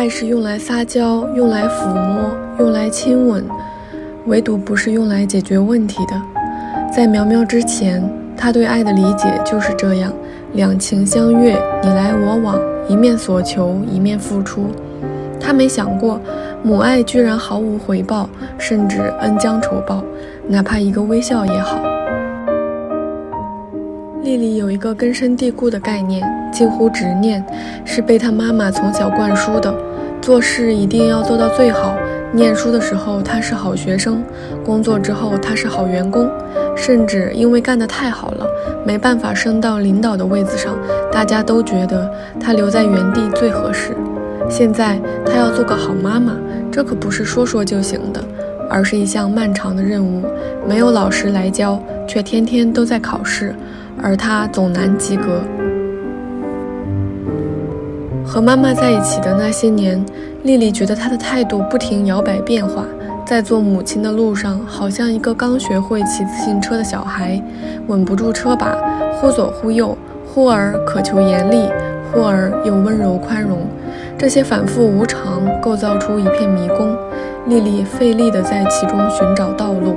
[0.00, 3.44] 爱是用来撒娇、用来抚摸、用来亲吻，
[4.24, 6.14] 唯独不是用来解决问题的。
[6.90, 8.02] 在苗苗之前，
[8.34, 10.10] 他对爱的理解就是这样：
[10.54, 12.58] 两情相悦，你来我往，
[12.88, 14.68] 一面所求，一面付出。
[15.38, 16.18] 他没想过，
[16.62, 18.26] 母爱居然毫无回报，
[18.56, 20.02] 甚至恩将仇报，
[20.48, 21.78] 哪怕一个微笑也好。
[24.22, 27.44] 丽丽有一个根深蒂固的概念，近乎执念，
[27.84, 29.74] 是被她妈妈从小灌输的：
[30.20, 31.94] 做事一定要做到最好。
[32.32, 34.22] 念书的时候她是好学生，
[34.64, 36.30] 工作之后她是好员工，
[36.76, 38.46] 甚至因为干得太好了，
[38.86, 40.76] 没办法升到领导的位子上，
[41.10, 43.96] 大家都觉得她留在原地最合适。
[44.48, 46.36] 现在她要做个好妈妈，
[46.70, 48.22] 这可不是说说就行的，
[48.68, 50.22] 而是一项漫长的任务。
[50.68, 53.54] 没有老师来教，却天天都在考试。
[54.02, 55.42] 而他总难及格。
[58.30, 60.00] 和妈妈在一起的那些年，
[60.44, 62.84] 丽丽觉得她的态度不停摇摆变化，
[63.26, 67.42] 在做母亲的路上，好像一个刚学会骑自行车的小孩，
[67.88, 68.76] 稳不住车把，
[69.16, 71.68] 忽左忽右，忽而渴求严厉，
[72.12, 73.58] 忽而又温柔宽容。
[74.16, 76.96] 这些反复无常，构造出一片迷宫。
[77.46, 79.96] 丽丽费力地在其中寻找道路。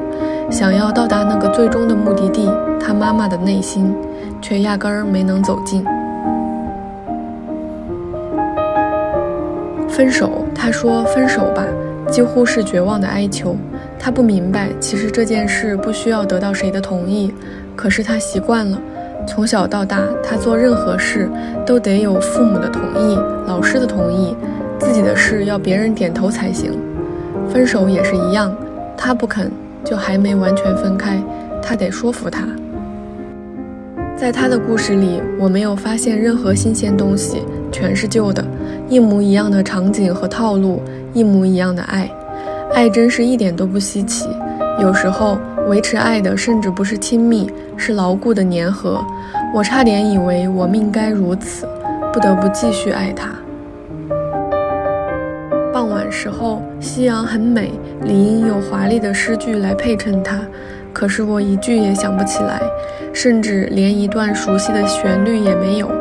[0.49, 3.93] 想要到达那个最终的目的地，她妈妈的内心
[4.41, 5.85] 却压根儿没能走进。
[9.95, 11.63] 分手，他说分手吧，
[12.09, 13.55] 几乎是绝望的哀求。
[13.99, 17.31] 他不明白，其实这件事不需要得到谁的同意，
[17.75, 18.81] 可是他习惯了。
[19.27, 21.29] 从小到大，他做任何事
[21.63, 24.35] 都得有父母的同意、老师的同意，
[24.79, 26.73] 自己的事要别人点头才行。
[27.47, 28.53] 分手也是一样，
[28.97, 29.51] 他不肯。
[29.85, 31.21] 就还没完全分开，
[31.61, 32.47] 他得说服他。
[34.23, 38.41] 在他的故事里，我没有发现任何新鲜东西，全是旧的，
[38.87, 42.09] 一模一样的场景和套路，一模一样的爱。
[42.73, 44.29] 爱真是一点都不稀奇。
[44.79, 49.03] 有时候维持爱的甚至不是亲密，是牢固的粘合。
[49.53, 51.67] 我差点以为我命该如此，
[52.13, 53.27] 不得不继续爱他。
[55.73, 57.73] 傍晚时候，夕阳很美，
[58.05, 60.39] 理应有华丽的诗句来配衬它。
[60.93, 62.61] 可是我一句也想不起来，
[63.11, 65.91] 甚至连一段熟悉的旋律也没有。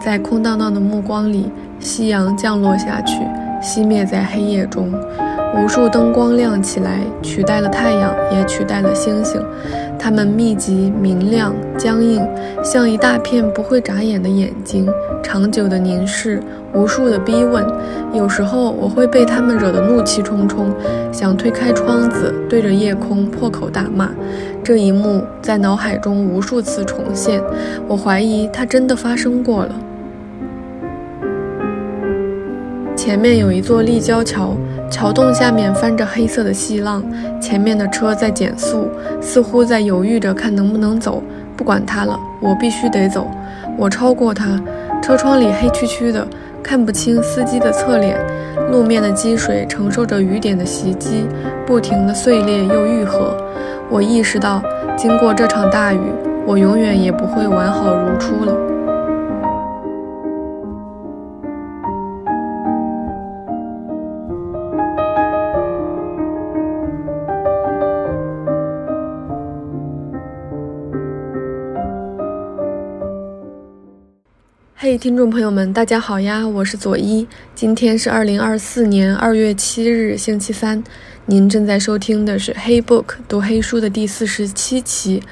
[0.00, 1.50] 在空荡荡的目光里，
[1.80, 3.20] 夕阳降落下去，
[3.60, 4.90] 熄灭在黑夜中。
[5.56, 9.42] 无数灯光亮起来，取代了太阳，也取代了星星。
[9.98, 12.24] 它们密集、明亮、僵硬，
[12.62, 14.88] 像一大片不会眨眼的眼睛，
[15.22, 16.42] 长久的凝视，
[16.72, 17.64] 无数的逼问。
[18.12, 20.70] 有时候我会被他们惹得怒气冲冲，
[21.12, 24.10] 想推开窗子，对着夜空破口大骂。
[24.62, 27.42] 这一幕在脑海中无数次重现，
[27.86, 29.74] 我怀疑它真的发生过了。
[32.96, 34.54] 前面有一座立交桥。
[34.90, 37.04] 桥洞下面翻着黑色的细浪，
[37.38, 38.88] 前面的车在减速，
[39.20, 41.22] 似乎在犹豫着看能不能走。
[41.54, 43.30] 不管它了，我必须得走。
[43.76, 44.58] 我超过它，
[45.02, 46.26] 车窗里黑黢黢的，
[46.62, 48.18] 看不清司机的侧脸。
[48.70, 51.26] 路面的积水承受着雨点的袭击，
[51.66, 53.34] 不停的碎裂又愈合。
[53.88, 54.62] 我意识到，
[54.96, 56.00] 经过这场大雨，
[56.44, 58.54] 我永远也不会完好如初了。
[74.90, 80.82] 嘿，听众朋友们，大家好呀，我是左一，今天是二零二四年二月七日，星期三。
[81.26, 85.22] 您正在收听的是《黑 book》读黑书的第四十七期，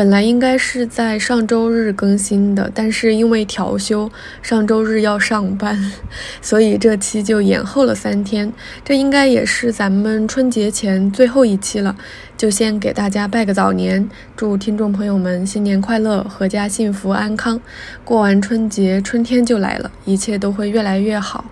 [0.00, 5.92] 本来应该是在上周日更新的，但是因为调休，上周日要上班，
[6.40, 8.50] 所以这期就延后了三天。
[8.82, 11.94] 这应该也是咱们春节前最后一期了，
[12.34, 17.60] 就先给大家拜个早年，祝听众朋友们新年快乐，阖家幸福安康。
[18.02, 21.44] 过完春节，春天就来了，一切都会越来越好。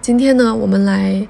[0.00, 1.26] 今天呢，我们来。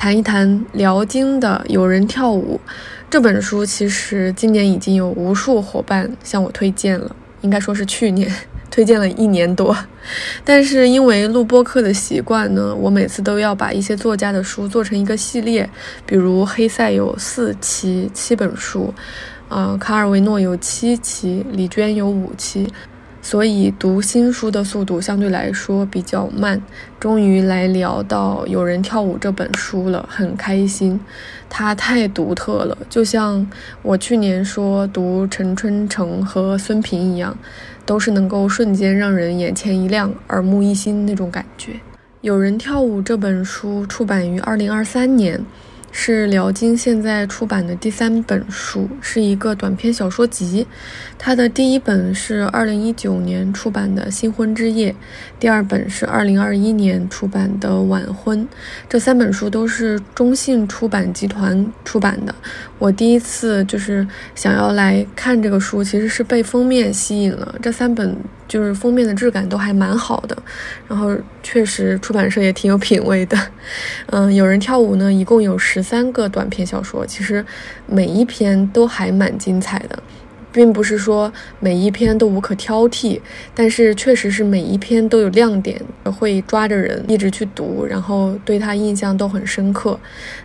[0.00, 2.60] 谈一谈辽金的《有人跳舞》
[3.10, 8.30] 这本书，其实今年已经有无数伙伴向我推荐了，应该说是去年
[8.70, 9.74] 推荐了一年多。
[10.44, 15.68] 但是因为录播课的习惯呢，我每次都要把一些作家的书做成一个系列，
[16.04, 18.92] 比如黑塞有四期七本书，
[19.48, 22.70] 啊，卡尔维诺有七期，李娟有五期。
[23.20, 26.62] 所以读新书的速度相对来说比较慢。
[27.00, 30.98] 终于来聊到《有人跳舞》这本书了，很开心。
[31.50, 33.46] 它太独特了，就像
[33.82, 37.36] 我去年说读陈春成和孙平一样，
[37.86, 41.72] 都是能够瞬间让人眼前一亮、耳目一新那种感觉。
[42.20, 45.44] 有人跳舞这本书出版于二零二三年。
[46.00, 50.64] 是辽金现在出版的第三本书，是一个短篇小说集。
[51.18, 54.92] 它的第一本是二零一九年出版的《新婚之夜》，
[55.40, 58.38] 第二本是二零二一年出版的《晚婚》。
[58.88, 62.32] 这三本书都是中信出版集团出版的。
[62.78, 64.06] 我第一次就是
[64.36, 67.56] 想要来看这个书，其实是被封面吸引了。
[67.60, 68.16] 这三本
[68.48, 70.36] 就是封面的质感都还蛮好的，
[70.88, 73.38] 然后确实出版社也挺有品位的。
[74.06, 77.44] 嗯，有人跳舞呢，一共有十三个短篇小说，其实
[77.86, 80.02] 每一篇都还蛮精彩的，
[80.50, 81.30] 并不是说
[81.60, 83.20] 每一篇都无可挑剔，
[83.54, 90.00] 但是确实是每一篇都有亮点，会抓着人一直去读，然后对他印象都很深刻。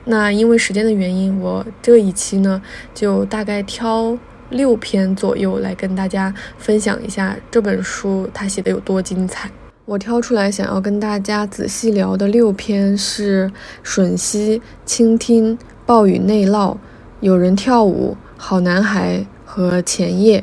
[0.06, 2.62] 那因为时间的原因，我这一期呢
[2.94, 4.18] 就大概挑
[4.54, 9.50] 六篇左右来跟大家分享一下这本书它写的有多精彩。
[9.86, 13.52] 我挑出来想要跟大家仔细聊的六篇是
[13.86, 16.52] 《吮吸》《倾听》《暴雨内涝》
[17.20, 20.40] 《有人跳舞》《好男孩》和《前夜》。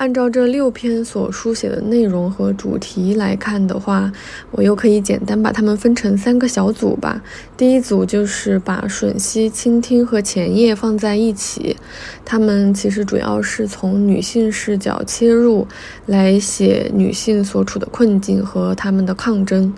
[0.00, 4.10] 按照这六篇所书写的内容和主题来看的话，
[4.50, 7.22] 我又可以简单把它们分成三个小组吧。
[7.54, 11.76] 第一组就是把吮吸、倾听和前夜放在一起，
[12.24, 15.68] 他们其实主要是从女性视角切入
[16.06, 19.74] 来写女性所处的困境和他们的抗争。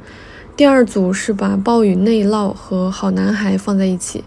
[0.54, 4.22] 第二组是把暴雨内涝和好男孩放在一起。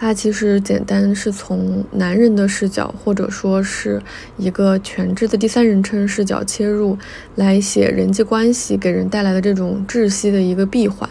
[0.00, 4.00] 它其实简单是从男人的视角，或者说是
[4.36, 6.96] 一个全知的第三人称视角切入，
[7.34, 11.08] 来写人际关系给人带来的这种窒息的一个闭环。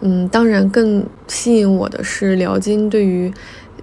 [0.00, 3.32] 嗯，当然更吸引我的是辽金对于，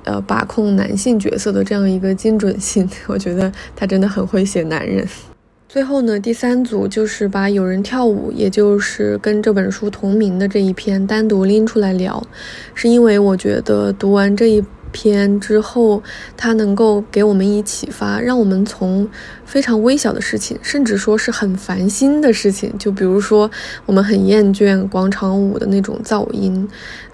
[0.06, 5.06] 呃，把控男性角色的这样一个精准性， 我觉得他真的很会写男人。
[5.72, 12.22] 最后呢，第三组就是把有人跳舞，也就是跟这本书同名的这一篇单独拎出来聊，
[12.76, 16.04] 是因为我觉得读完这一篇之后，
[16.36, 19.10] 它能够给我们以启发，让我们从
[19.46, 23.50] 非常微小的事情，甚至说是很烦心的事情，就比如说
[23.86, 26.68] 我们很厌倦广场舞的那种噪音，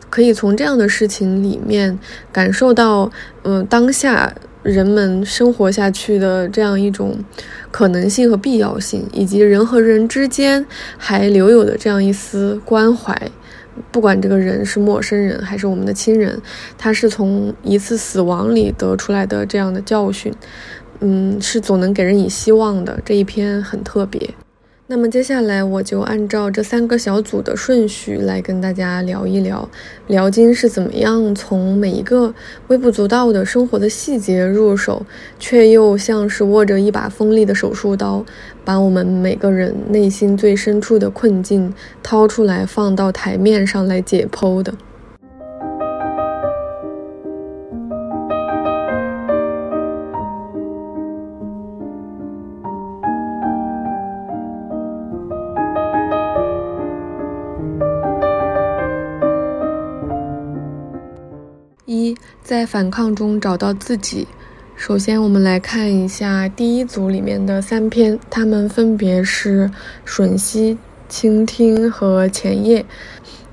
[0.09, 1.99] 可以从这样的事情里面
[2.31, 3.11] 感受到，
[3.43, 4.33] 嗯，当下。
[4.67, 7.17] 人们生活下去的这样一种
[7.71, 10.65] 可能性和必要性，以及人和人之间
[10.97, 13.31] 还留有的这样一丝关怀，
[13.93, 16.37] 不管这个人是陌生人还是我们的亲人，
[16.77, 20.33] 他是从一次死亡里得出来的这样的教训，
[20.99, 22.99] 嗯，是总能给人以希望的。
[23.05, 24.35] 这一篇很特别。
[24.89, 29.69] 那么接下来我就按照这三个小组的顺序来跟大家聊一聊，
[30.07, 32.33] 辽金是怎么样从每一个
[32.67, 35.05] 微不足道的生活的细节入手，
[35.37, 38.25] 却又像是握着一把锋利的手术刀，
[38.63, 44.73] 把我们每个人内心最深处的困境掏出来放到台面上来解剖的。
[62.43, 64.27] 在反抗中找到自己。
[64.75, 69.71] 首先，我们来看一下第一组里面的三篇，它们分别是
[70.07, 70.73] 《吮吸》
[71.09, 72.81] 《倾听》和《前夜》。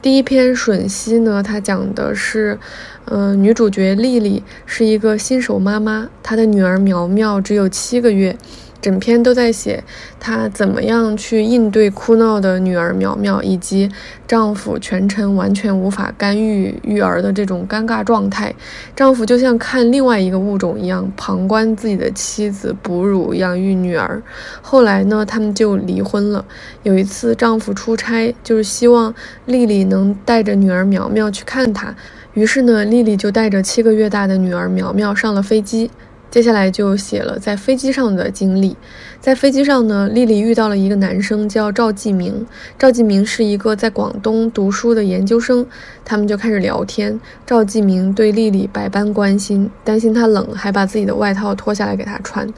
[0.02, 2.58] 第一篇《吮吸》呢，它讲的是，
[3.06, 8.36] 嗯，女主角丽丽是一个新手妈妈，她的女儿苗苗只有七个月。
[8.84, 9.82] 整篇都在写
[10.20, 13.90] 她怎么样去应对哭闹的女儿苗苗，以及
[14.28, 18.54] 丈夫全程完全无法干预育儿的这种尴尬状态。
[18.94, 24.22] 丈夫就像看另外一个物种一样，旁观自己的妻子哺乳养育女儿。
[24.60, 26.44] 后来呢，他们就离婚了。
[26.82, 29.14] 有一次，丈夫出差，就是希望
[29.46, 31.94] 丽丽能带着女儿苗苗去看他。
[32.34, 35.90] 于是呢，丽丽就带着七个月大的女儿苗苗上了飞机。
[36.34, 38.76] 接下来就写了在飞机上的经历。
[39.20, 42.44] 在飞机上呢，丽丽遇到了一个男生，叫赵继明。
[42.76, 45.64] 赵继明是一个在广东读书的研究生。
[46.04, 47.20] 他们就开始聊天。
[47.46, 52.52] 赵继明对丽丽百般关心，担心她冷，还把自己的外套脱下来给她穿。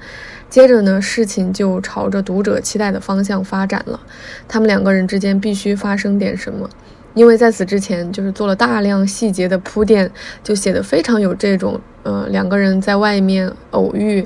[0.49, 4.01] 接着呢，事情就朝着读者期待的方向发展了。
[4.49, 6.71] 他们两个人之间必须发生点什么。
[7.17, 10.11] 因为在此之前，就是做了大量细节的铺垫，
[10.45, 14.23] 就写的非常有这种，呃，两个人在外面偶遇，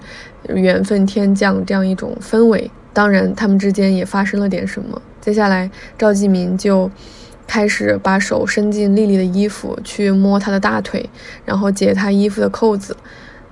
[0.48, 2.68] 缘分天降这样一种氛围。
[2.92, 5.00] 当然，他们之间也发生了点什么。
[5.20, 6.90] 接下来，赵继明就
[7.46, 11.08] 开始把手伸进丽丽的衣服，去摸她的大腿，
[11.44, 12.96] 然后解她衣服的扣子。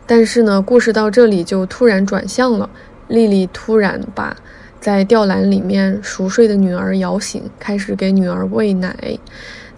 [0.05, 2.69] 但是呢，故事到这里就突然转向了，
[3.07, 4.37] 丽丽突然把。
[4.81, 8.95] 在吊篮里面熟睡的女儿摇醒，开始给女儿喂奶。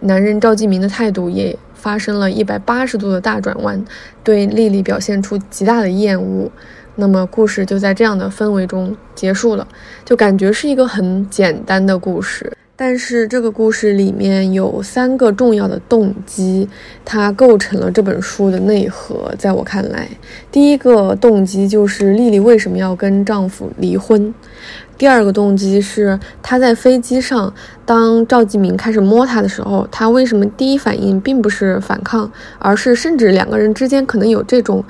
[0.01, 3.85] 男人赵继明的态度也发生了一百八十度的大转弯，
[4.25, 6.51] 对丽丽表现出极大的厌恶。
[6.97, 9.67] 那么故事就在这样的氛围中结束了，
[10.05, 12.53] 就感觉是一个很简单的故事。
[12.77, 16.67] 但是这个故事里面有三个重要的动机，
[17.05, 19.31] 它构成了这本书的内核。
[19.39, 20.09] 在我看来，
[20.51, 24.33] 第一个动机就是丽丽为什么要跟丈夫离婚；
[25.01, 27.51] 第二个动机是他在飞机上，
[27.87, 34.85] 当赵继明开始摸他的时候，他为什么第一反应并不是反抗，而是甚至两个人之间可能有这种。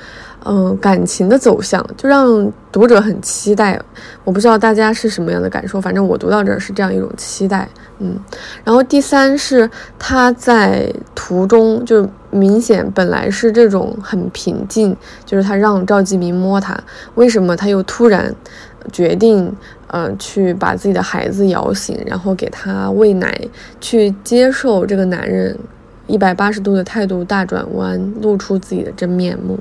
[0.46, 3.78] 嗯，感情的走向就让读者很期待。
[4.24, 7.68] 我不知道大家是什么样的感受，反正我读到这儿是这样一种期待。
[7.98, 8.18] 嗯，
[8.64, 16.74] 然后第三是他在途中就明显本来是这种很平静，就是他让赵继明摸他，
[17.16, 18.34] 为什么他又突然
[18.90, 19.54] 决定，
[19.92, 23.40] 嗯，去把自己的孩子摇醒，然后给他喂奶，
[23.80, 25.56] 去接受这个男人。
[26.06, 29.56] 一百八十度的态度大转弯，露出自己的真面目。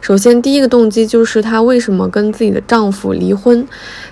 [0.00, 3.68] 首先，第一个动机就是她为什么跟自己的丈夫离婚。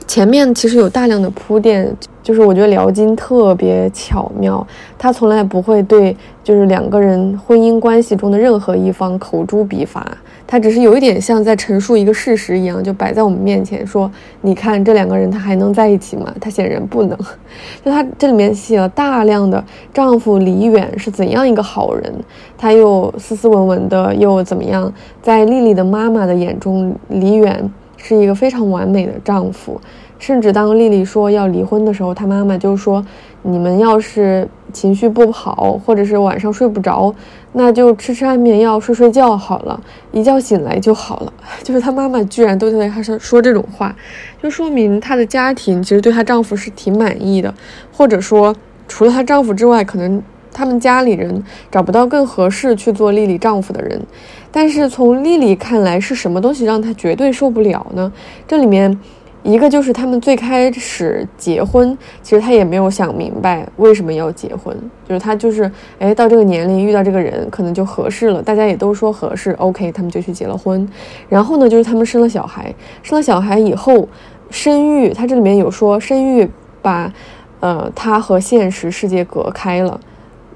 [0.06, 1.96] 前面其实有大量的铺垫。
[2.22, 4.66] 就是我觉得辽金特别巧妙，
[4.98, 10.06] 他从来不会对就是两个人婚姻关系中的任何一方口诛笔伐，
[10.46, 14.10] 他只是有一点像在陈述一个事实一样，就摆在我们面前说，
[14.42, 16.32] 你看这两个人他还能在一起吗？
[16.40, 17.16] 他显然不能。
[17.84, 22.12] 就他这里面写了大量的丈夫李远是怎样一个好人，
[22.58, 29.80] 他又斯斯文文的又怎么样，在丽丽的妈妈的眼中，李远是一个非常完美的丈夫。
[30.20, 33.04] 甚至当丽丽说要离婚的时候，她妈妈就说
[33.42, 37.12] ：“你们要是情绪不好，或者是晚上睡不着，
[37.54, 39.80] 那就吃吃安眠药，睡睡觉好了，
[40.12, 41.32] 一觉醒来就好了。
[41.64, 43.96] ”就是她妈妈居然都在她说说这种话，
[44.42, 47.52] 就说明她的家庭其实对她丈夫是挺满意的，
[47.90, 48.54] 或者说
[48.86, 50.22] 除了她丈夫之外，可能
[50.52, 53.98] 他们家里人找不到更合适去做丽丽丈夫的人。
[54.52, 58.12] 但是从丽丽看来，是什么东西让她绝对受不了呢？
[58.46, 59.00] 这里面。
[59.42, 64.76] 一个就是他们最开始结婚，其实他也没有想明白为什么要结婚，
[65.08, 70.86] 就是他就是哎到这个年龄遇到这个人可能就合适了，大家也都说合适，OK，他们就去结了婚。
[71.28, 74.06] 然后呢，就是他们生了小孩，生了小孩以后，
[74.50, 76.46] 生育，他这里面有说生育
[76.82, 77.10] 把
[77.60, 79.98] 呃他和现实世界隔开了，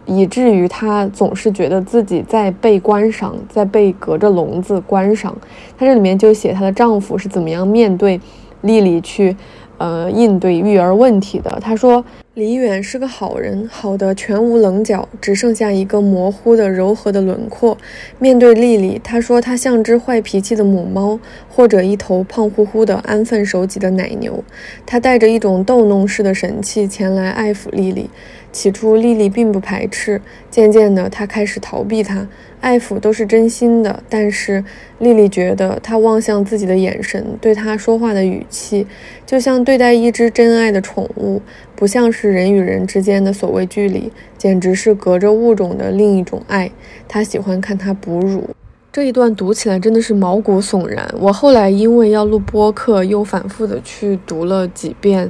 [0.05, 5.35] 以至于他总是觉得自己在被观赏，在被隔着笼子观赏。
[5.79, 8.21] 他这里面就写她的丈夫是怎么样面对。
[8.65, 9.37] 丽丽去，
[9.79, 11.59] 呃，应对育儿问题的。
[11.61, 12.05] 他说，
[12.35, 17.77] 李远是个好人，好的全无棱角，只剩下一个模糊的柔和的轮廓。
[18.19, 24.43] 面对丽丽，他说他像只坏脾气的母猫，或者一头胖乎乎的安分守己的奶牛。
[24.87, 28.09] 他带着一种逗弄式的神气前来爱抚丽丽。
[28.55, 32.27] 起初，丽丽并不排斥，渐渐的，她开始逃避他。
[32.61, 34.65] 爱抚都是真心的，但是
[35.01, 38.87] 丽丽觉得他望向自己的眼神，对他说话的语气，
[39.27, 41.43] 就像对待一只真爱的宠物，
[41.77, 46.71] 不像是人与人之间的所谓距离，简直是隔着物种的另一种爱。
[47.07, 48.54] 她喜欢看他哺乳。
[48.95, 51.13] 这一段读起来真的是毛骨悚然。
[51.19, 55.29] 我后来因为要录播课，又反复的去读了几遍，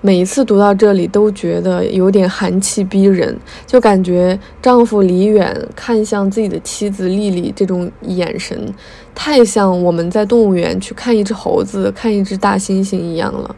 [0.00, 8.74] 每一次读到这里都觉得有点寒气逼人，就感觉丈夫李远看向自己的妻子丽丽这种眼神，
[9.14, 13.54] 太像我们在动物园去看一只猴子、看一只大猩猩一样了，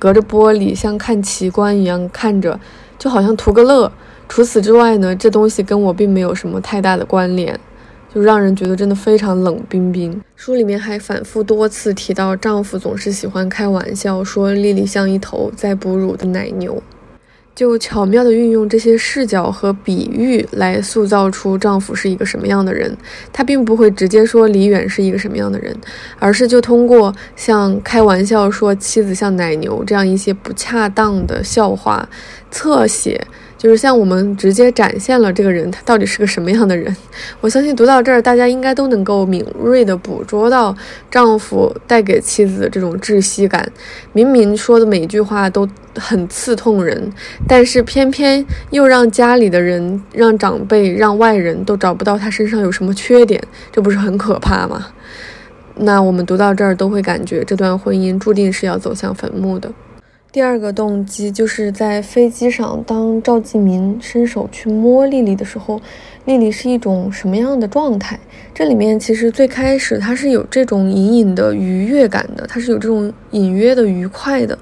[0.00, 2.58] 隔着玻璃像看奇观一样看着，
[2.98, 3.92] 就好像图个乐。
[4.28, 7.56] 除此之外呢，这东西跟我并没有什么太大的关联。
[8.16, 10.18] 就让人觉得真的非常冷冰冰。
[10.36, 16.82] 书里面还反复多次提到，丈夫总是喜欢开玩笑说丽丽像一头在哺乳的奶牛，
[17.54, 22.96] 就巧妙地运用这些视角和比喻来塑造出丈夫是一个什么样的人。
[23.30, 25.76] 他并不会直接说李远是一个什么样的人，
[26.18, 32.08] 而是就通过像开玩笑说妻子像奶牛这样一些不恰当的笑话
[32.50, 33.26] 侧写。
[33.58, 36.94] 就是像我们直接展现了这个人他到底是个什么样的人，
[37.40, 40.76] 我相信读到这儿，大家应该都能够敏锐地捕捉到
[41.10, 43.66] 丈夫带给妻子的这种窒息感。
[44.12, 47.10] 明明说的每一句话都很刺痛人，
[47.48, 54.88] 但是偏偏又让家里的人、让长辈、让外人都找不到他身上有什么缺点，这不是很可怕吗？
[55.78, 59.70] 那我们读到这儿都会感觉这段婚姻注定是要走向坟墓的。
[60.36, 65.80] 第二个动机就是在飞机上，当赵继民伸手去摸丽丽的时候，
[66.26, 68.20] 丽丽是一种什么样的状态？
[68.52, 74.58] 这里面其实最开始他是有这种隐隐的愉悦感的，他是有这种隐约的愉快的，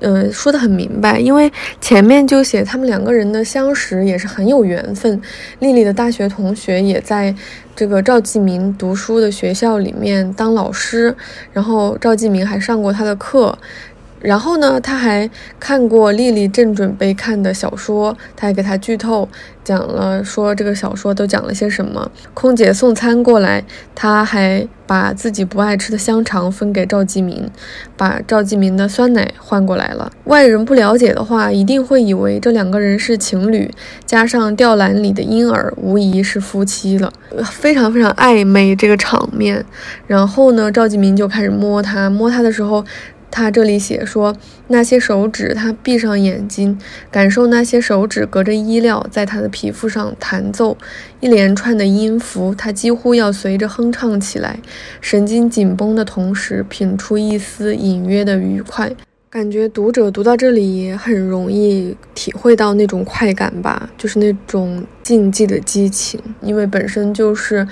[0.00, 1.48] 嗯，说的很明白，因为
[1.80, 5.22] 前面就写他们两个人的相识也是很有缘分，
[5.60, 7.32] 丽丽的大学同学也在
[7.76, 11.14] 这个赵继民读书的学校里面当老师，
[11.52, 13.56] 然后赵继民还上过他的课。
[14.22, 19.28] 然后呢，他还看过丽丽正准备看的小说，他还给他剧透，
[19.64, 22.10] 讲了说这个小说都讲了些什么。
[22.32, 23.64] 空姐送餐过来，
[23.94, 27.50] 他还把自己不爱吃的香肠分给赵继民，
[27.96, 30.10] 把赵继民的酸奶换过来了。
[30.24, 33.68] 外人不了解的话，一定会以为这两个人是情侣，
[34.06, 37.12] 加上吊篮里的婴儿，无疑是夫妻了，
[37.44, 39.64] 非常非常暧昧这个场面。
[40.06, 42.84] 然后呢，赵继民就开始摸她，摸她的时候。
[43.32, 44.36] 他这里写说，
[44.68, 46.78] 那些手指，他闭上眼睛，
[47.10, 50.76] 感受那些手指隔着衣料在他的皮肤上弹奏
[51.20, 54.60] 一连串的音符，他几乎要随着哼唱起来，
[55.00, 58.92] 神经紧绷的同时，品出一丝隐约的愉快。
[59.30, 67.66] 感觉读者读到这里也很容易体会到那种快感吧，就是那种禁忌的激情，因为本身就是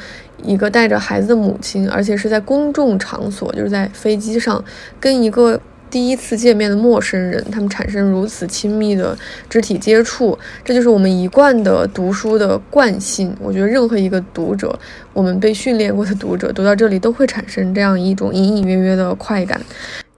[0.44, 4.62] 一个带着孩子的母亲，而且是在公众场所，就是在飞机上
[4.99, 9.16] 跟一个第一次见面的陌生人，他们产生如此亲密的
[9.49, 13.35] 肢体接触，这就是我们一贯的读书的惯性。
[13.40, 14.78] 我觉得任何一个读者，
[15.12, 19.61] 我们被训练过的读者，读到这里都会产生这样一种隐隐约约的快感。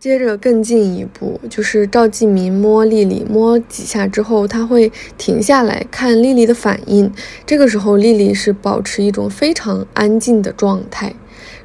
[0.03, 7.09] 接着更进一步，就是赵继民摸丽丽，摸几下之后，他会停下来看丽丽的反应。
[7.47, 11.15] 这个时候，丽丽是保持一种非常安静的状态。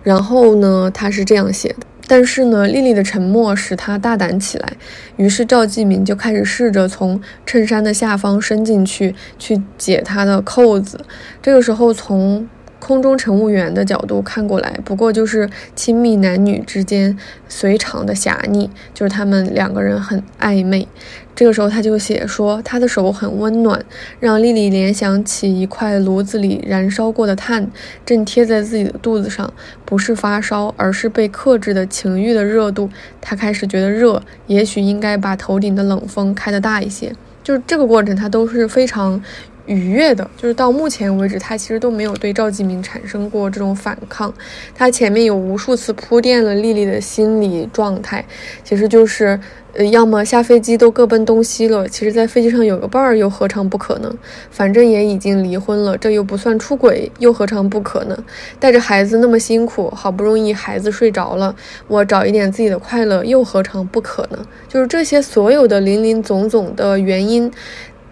[0.03, 1.77] 然后呢，他是这样写的。
[2.05, 4.71] 但是呢，丽丽的沉默使他大胆起来。
[5.15, 10.99] 于是赵继民就开始试着从衬衫的下方伸进去，去解他的扣子。
[11.41, 12.47] 这个时候，从
[12.87, 17.17] 空中乘务员的角度看过来，不过就是亲密男女之间
[17.49, 20.87] 随常的侠逆，就是他们两个人很暧昧。
[21.35, 23.83] 这个时候他就写说，他的手很温暖，
[24.21, 27.69] 让丽丽联想起一块炉子里燃烧过的炭，
[28.05, 32.89] 正贴在自己的肚子上，不是发烧，而是被克制的情欲的热度。
[33.19, 37.13] 他开始觉得热，也许应该把头顶的冷风开得大一些。
[37.43, 39.21] 就是这个过程，他都是非常。
[39.67, 44.33] 愉悦的，就是到目前为止，他其实都没有对赵继明产生过这种反抗。
[44.73, 48.25] 他前面有无数次铺垫了丽丽的心理状态，
[48.63, 49.39] 其实就是，
[49.73, 51.87] 呃，要么下飞机都各奔东西了。
[51.87, 54.17] 其实，在飞机上有个伴儿又何尝不可能？
[54.49, 58.17] 反正也已经离婚了，这又不算出轨，又何尝不可能？
[58.59, 61.53] 带着孩子那么辛苦，好不容易孩子睡着了，
[61.87, 64.39] 我找一点自己的快乐，又何尝不可能？
[64.69, 67.51] 就是这些所有的林林总总的原因。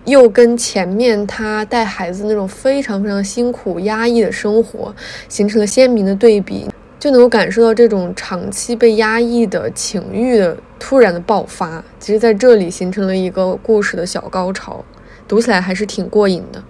[0.06, 4.96] 又跟前面他带孩子那种非常非常辛苦、压抑的生活
[5.28, 6.68] 形成了鲜明的对比，
[7.00, 11.84] 就能够感受到这种长期被压抑的情欲的突然的爆发。
[12.00, 14.86] 其实，在这里形成了一个故事的小高潮，
[15.28, 16.64] 读起来还是挺过瘾的。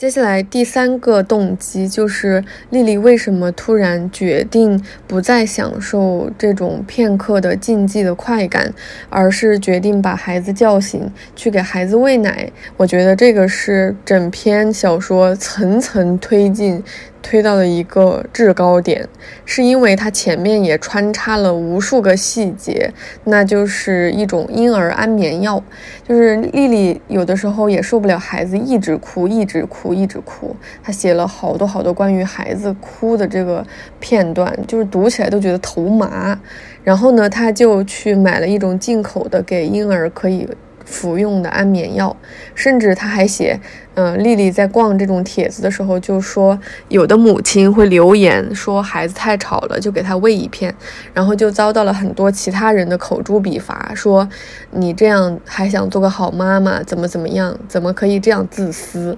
[0.00, 8.72] 接下来第三个动机就是丽丽为什么突然决定不再享受这种片刻的禁忌的快感，
[9.10, 12.50] 而是决定把孩子叫醒去给孩子喂奶。
[12.78, 16.82] 我觉得这个是整篇小说层层推进。
[17.22, 19.08] 推到了一个制高点，
[19.44, 22.92] 是因为它前面也穿插了无数个细节，
[23.24, 25.62] 那就是一种婴儿安眠药。
[26.06, 30.54] 就是丽丽有的时候也受不了孩子一直哭，一直哭，一直哭。
[30.82, 33.64] 她写了好多好多关于孩子哭的这个
[33.98, 36.38] 片段，就是读起来都觉得头麻。
[36.82, 40.48] 然后呢，她就去买了一种进口的给婴儿可以。
[40.90, 42.14] 服用的安眠药，
[42.54, 43.58] 甚至他还写，
[43.94, 50.74] 嗯，丽丽在逛这种帖子的时候就说，有的母亲会留言说孩子太吵了，就给他喂一片，
[51.14, 54.28] 然后就遭到了很多其他人的口诛笔伐，说
[54.72, 59.16] 你这样还想做个好妈妈，怎么怎么样，怎么可以这样自私？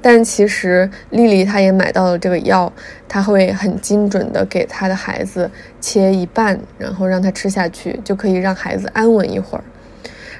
[0.00, 2.72] 但其实丽丽她也买到了这个药，
[3.08, 9.64] 她会很精准的给她的孩子切一半，然后让他吃下去，就可以让孩子安稳一会儿。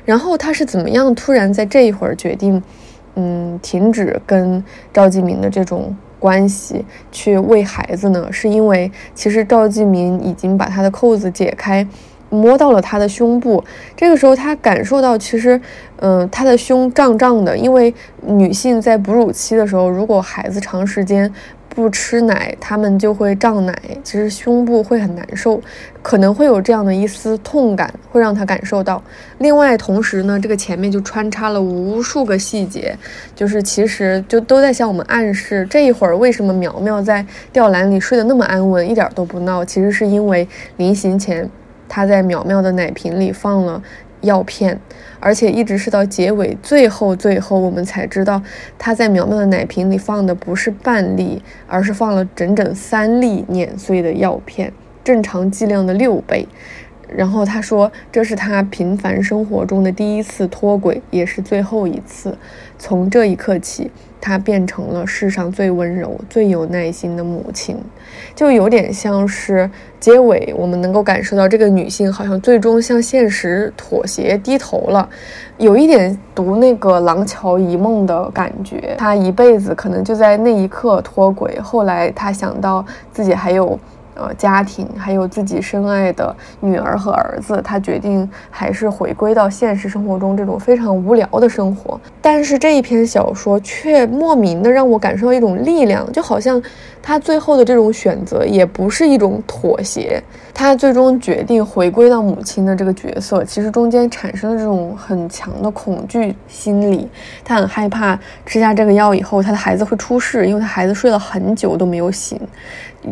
[0.08, 2.62] 然后他是怎么样突然在这一会儿决定，
[3.16, 8.26] 嗯，停止跟赵继民的这种关系，去喂孩子呢？
[8.32, 11.86] 是因为其实赵继民已经把他的扣子解开，
[12.30, 13.62] 摸到了他的胸部。
[13.94, 15.60] 这个时候他感受到，其实，
[15.96, 17.92] 嗯，他的胸胀胀的，因为
[18.22, 21.30] 女性在哺乳期的时候，如果孩子长时间
[21.68, 25.62] 不吃奶，他们就会胀奶，其实胸部会很难受，
[26.02, 29.02] 可能会有这样的一丝痛感，会让他感受到。
[29.38, 32.96] 另外，同时呢，这个前面就穿插了无数个细节，
[33.34, 41.48] 就是其实就都在向我们暗示，这一会儿为什么苗苗在吊篮里睡得那么安稳，一点都不闹，其实是因为临行前
[41.88, 43.82] 他在苗苗的奶瓶里放了。
[44.22, 44.76] 药片，
[45.20, 48.42] 而且一直是到结尾最后最后，我们才知道
[48.78, 56.46] 他在苗苗的奶瓶里放的不是半粒，而是放了整整三粒碾碎的药片，正常剂量的六倍。
[57.08, 62.36] 然后他说，这是他平凡生活中的第一次脱轨，也是最后一次。
[62.78, 63.90] 从这一刻起。
[64.20, 67.78] 她变成了世上最温柔、最有耐心的母亲，
[68.34, 69.68] 就有点像是
[70.00, 75.08] 结尾，我们能够感受到这个女性好像最终向现实妥协、低头了，
[75.58, 78.94] 有一点读那个《廊桥遗梦》的感觉。
[78.98, 83.78] 她一辈子可能就在那一刻脱轨，后来她想到自己还有。
[84.18, 91.98] 呃，家庭还有自己深爱的女儿和儿子，他决定还是回归到现实生活中这种非常无聊的生活。
[92.20, 96.60] 但是这一篇小说却莫名的让我感受到一种力量，就好像
[97.00, 100.22] 他最后的这种选择也不是一种妥协。
[100.58, 107.08] 他最终决定回归到母亲的这个角色，其实中间产生了这种很强的恐惧心理。
[107.44, 112.40] 他很害怕吃下这个药以后，他的孩子会出事，因为他孩子睡了很久都没有醒。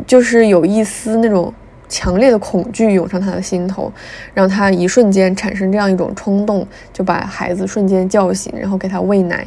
[0.09, 1.54] 就是有一丝那种
[1.88, 3.92] 强烈的恐惧涌上他的心头，
[4.35, 9.46] 让他一瞬间产生这样一种冲动，就把孩子瞬间叫醒，然后给他喂奶。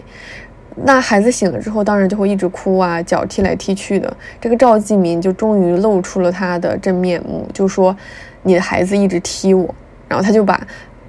[0.76, 4.12] 那孩子醒了之后，当然就会一直哭啊，脚踢来踢去的。
[4.40, 7.96] 这个赵继明就终于露出了他的真面目，就说
[8.44, 9.74] ：“你的孩子一直踢我。”
[10.08, 10.60] 然后他就把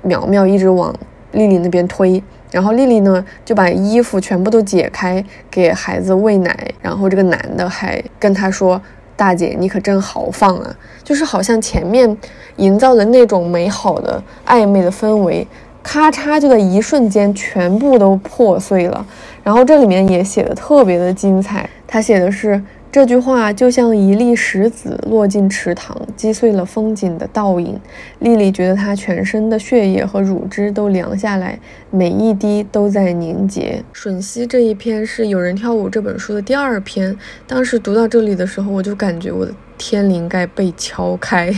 [0.02, 0.94] 苗苗一直往
[1.32, 8.80] 丽丽那边推，然后丽丽呢就把衣服全部都解开给孩子喂奶，然后这个男的还跟他说。
[9.16, 10.74] 大姐，你可真豪放啊！
[11.04, 12.16] 就是好像前面
[12.56, 15.46] 营造的那种美好的暧昧的氛围，
[15.82, 19.06] 咔嚓就在一瞬间全部都破碎了。
[19.42, 22.62] 然后这里面也写的特别的精彩，他写的是。
[22.92, 27.78] 这句话就像一粒石子落进池塘，击碎了风景的倒影。
[28.18, 31.56] 丽丽觉得她全身的血液和乳汁都凉下来，
[31.90, 33.80] 每一滴都在凝结。
[33.94, 37.16] 吮吸这一篇是《有人跳舞》这本书的第二篇。
[37.46, 41.54] 当时读到这里的时候，我就感觉我的天灵盖被敲开。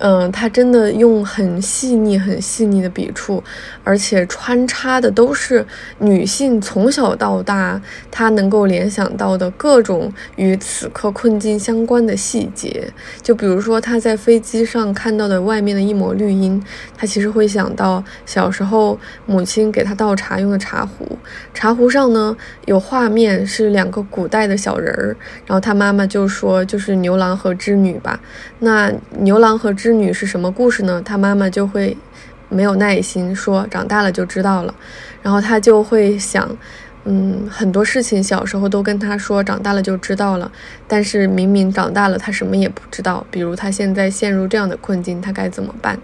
[0.00, 3.44] 嗯，他真的用很细腻、很细腻的笔触，
[3.84, 5.64] 而且穿插的都是
[5.98, 7.78] 女性从小到大
[8.10, 12.90] 她能够联想到的各种与此刻困境相关的细节。
[13.20, 16.62] 就比如说，她在飞机上看到的外面的一抹绿荫，
[16.96, 21.18] 她其实会想到小时候母亲给她倒茶用的茶壶，
[21.52, 22.34] 茶壶上呢
[22.64, 28.18] 有画面是两个古代的小人儿，然后她妈妈就说就是牛郎和织女吧。
[28.60, 31.02] 那牛郎和织织女是什么故事呢？
[31.04, 31.96] 她妈妈就会
[32.48, 34.72] 没有耐心说，长大了就知道了。
[35.20, 36.56] 然后她就会想，
[37.04, 40.50] 嗯，很多事情小时候都跟她说，长大了就知道了。
[40.86, 43.26] 但是明明长大了，她什么也不知道。
[43.32, 45.98] 比如她现在陷入这样的困境，她该怎么办？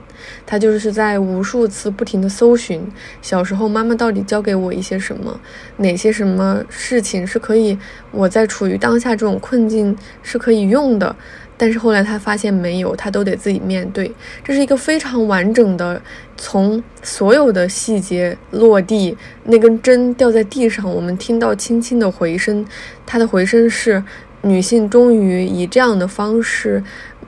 [0.44, 2.84] 她就是在无数次不停的搜寻，
[3.22, 5.38] 小时候妈妈到底教给我一些什么？
[5.76, 7.78] 哪些什么事情是可以
[8.10, 11.14] 我在处于当下这种困境是可以用的？
[11.56, 14.12] 但是后来他发现没有，他都得自己面对。
[14.44, 16.00] 这是一个非常完整的，
[16.36, 22.64] 从所有的细节落地，那根针掉在地上，我们听到轻轻的回声。
[23.06, 24.02] 它的回声是
[24.42, 26.82] 女性终于以这样的方式。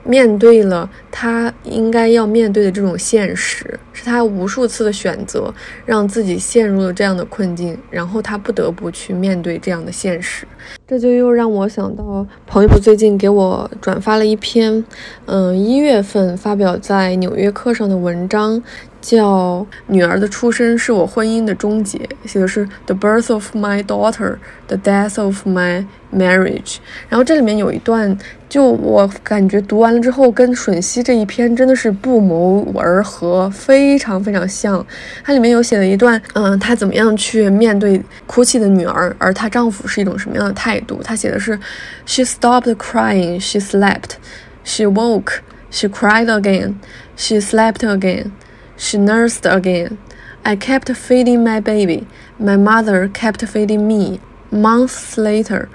[0.09, 5.53] 面对了他应该要面对的这种现实，是他无数次的选择
[5.85, 10.47] 让自己陷入了这样的困境，然后他不得不去面对这样的现实。
[10.87, 14.83] 这就又让我想到，朋友最近给我转发了一篇，
[15.25, 18.59] 嗯，一月份发表在《纽约客》上的文章。
[19.01, 26.77] 叫女儿的出生是我婚姻的终结，写的是 the birth of my daughter, the death of my marriage。
[27.07, 28.17] 然后这里面有一段，
[28.49, 34.85] 就我感觉读完了之后，跟吮吸这一篇真的是不谋而合，非常非常像。
[35.23, 41.01] 它里面有写了一段，嗯，她怎么样去面对哭泣的女儿，而她丈夫是一种什么样的态度？
[41.01, 41.57] 她写的是
[42.05, 44.17] ，she stopped crying, she slept,
[44.63, 45.39] she woke,
[45.71, 46.75] she cried again,
[47.15, 48.31] she slept again.
[48.78, 49.98] She nursed again.
[50.44, 52.06] I kept feeding my baby.
[52.38, 54.20] My mother kept feeding me.
[54.50, 55.68] Months later,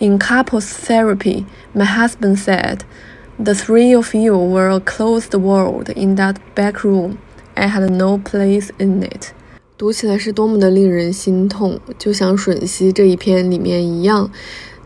[0.00, 2.84] in couples therapy, my husband said,
[3.38, 7.18] The three of you were a closed world in that back room.
[7.56, 9.32] I had no place in it.
[9.76, 14.30] 读起来是多么的令人心痛，就像吮吸这一篇里面一样。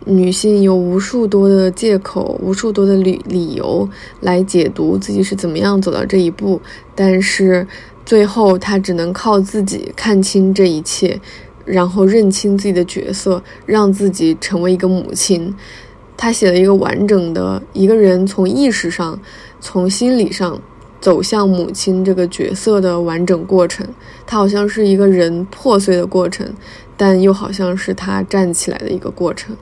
[0.10, 3.88] 女性有无数多的借口，无数多的理理由
[4.22, 6.62] 来解读自己是怎么样走到这一步，
[6.96, 7.68] 但是
[8.06, 11.20] 最后她只能靠自己看清这一切，
[11.66, 15.54] 然后认清自己的角色，让自己成为一个母亲。
[16.16, 19.20] 她写了一个完整的一个人从意识上、
[19.60, 20.60] 从心理上
[21.02, 23.86] 走向母亲这个角色的完整过程。
[24.26, 26.48] 它好像是一个人破碎的过程，
[26.96, 29.54] 但又好像是他站起来的一个过程。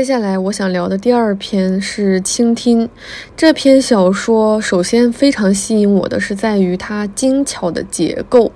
[0.00, 2.86] 接下来我想聊的第二篇是《倾听》。
[3.36, 8.50] 这篇小说首先非常吸引我的是在于它精巧的结构。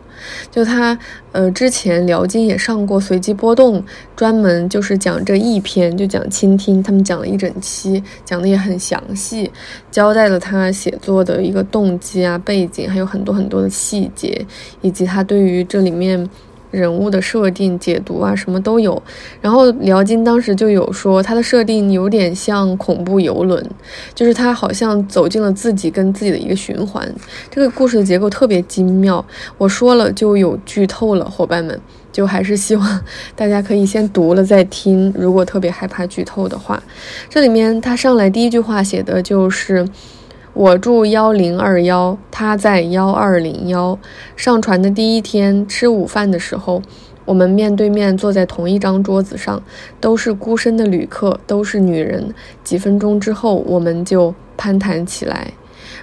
[0.51, 0.99] 就它，
[1.33, 3.85] 呃，之前辽金也上过随机波动，
[4.17, 6.83] 专门就是讲这一篇，就讲倾听。
[6.83, 9.53] 他们讲了一整期，讲的也很详细，
[9.91, 14.47] 交代了他写作的一个动机啊、背景，还有很多很多的细节，
[14.81, 16.27] 以及他对于这里面。
[16.75, 19.01] 人物的设定、解读啊，什么都有。
[19.41, 23.65] 然后辽金当时就有说，他的设定有点像恐怖游轮，
[24.15, 27.09] 就是他好像走进了自己跟自己的一个循环。
[27.51, 29.25] 这个故事的结构特别精妙，
[29.57, 31.81] 我说了就有剧透了，伙伴们，
[32.13, 33.01] 就还是希望
[33.37, 35.13] 大家可以先读了再听。
[35.17, 36.83] 如果特别害怕剧透的话，
[37.31, 39.87] 这里面他上来第一句话写的就是。
[40.55, 43.99] 我住幺零二幺，他在幺二零幺。
[44.37, 46.81] 上船的第一天，吃午饭的时候，
[47.25, 49.61] 我们面对面坐在同一张桌子上，
[50.01, 52.33] 都是孤身的旅客，都是女人。
[52.63, 55.53] 几分钟之后，我们就攀谈起来。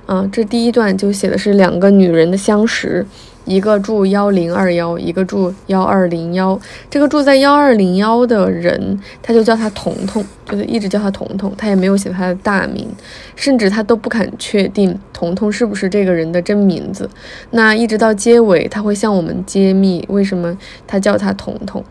[0.05, 3.05] 啊，这第一段就写的是两个女人的相识。
[3.45, 6.60] 一个住幺零二幺，一个住幺二零幺。
[6.89, 11.51] 这个住在幺二零幺的人，他就叫他彤彤，就是一直叫他彤彤。
[11.58, 12.88] 他也没有写他的大名，
[13.36, 17.10] 甚至他都不敢确定彤彤是不是这个人的真名字。
[17.49, 21.84] 那一直到结尾，他会向我们揭秘为什么他叫他彤彤，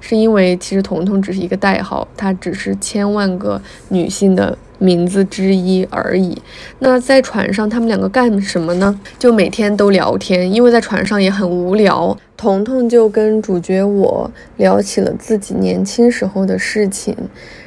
[0.00, 4.56] 是因为其实彤彤只是一个代号，他只是千万个女性的。
[4.82, 6.42] 名字之一而已。
[6.80, 9.00] 那在船上，他们两个干什么呢？
[9.18, 12.16] 就每天都聊天，因为在船上也很无聊。
[12.36, 17.16] 彤彤就跟主角我聊起了自己年轻时候的事情。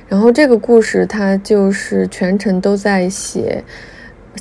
[0.10, 3.64] 然后这个故事，它就是全程都在写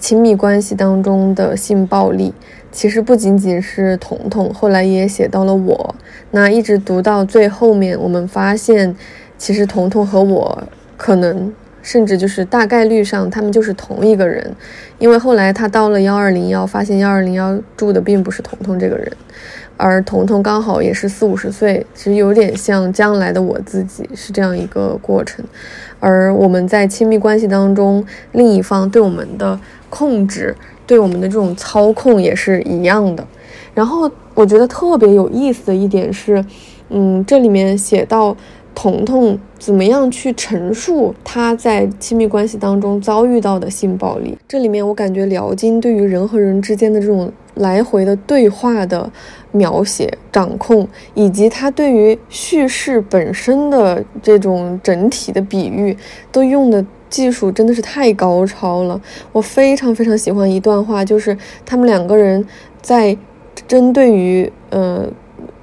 [0.01, 2.35] 亲密关系当中的性暴力。
[2.73, 5.95] 其实不仅仅是彤彤，后来也写到了我。
[6.33, 8.97] 那一直读到最后面，我们发现，
[9.39, 10.61] 其实彤彤和我
[10.97, 11.53] 可能。
[11.85, 14.51] 甚至就是大概率上，他们就是同一个人，
[14.99, 19.13] 因为后来他到了幺二零幺，发现幺二零幺住的并不是彤彤这个人，
[19.77, 25.45] 而彤彤刚好也是四五十岁，其实有点像将来的我自己，是这样一个过程。
[26.01, 33.23] 而我们在亲密关系当中，另一方对我们的控制，对我们的这种操控也是一样的。
[33.75, 36.43] 然后我觉得特别有意思的一点是，
[36.89, 38.35] 嗯，这里面写到。
[38.75, 44.37] 彤彤怎么样去陈述他在亲密关系当中遭遇到的性暴力？
[44.49, 49.11] 这里面我感觉辽金对于人和人之间的这种来回的对话的
[49.53, 55.97] 描写、掌控，以及他对于叙事本身的这种整体的比喻，
[56.33, 59.01] 都用的技术真的是太高超了。
[59.33, 62.45] 我非常非常喜欢一段话，就是他们两个人
[62.83, 63.17] 在
[63.69, 65.09] 针对于呃。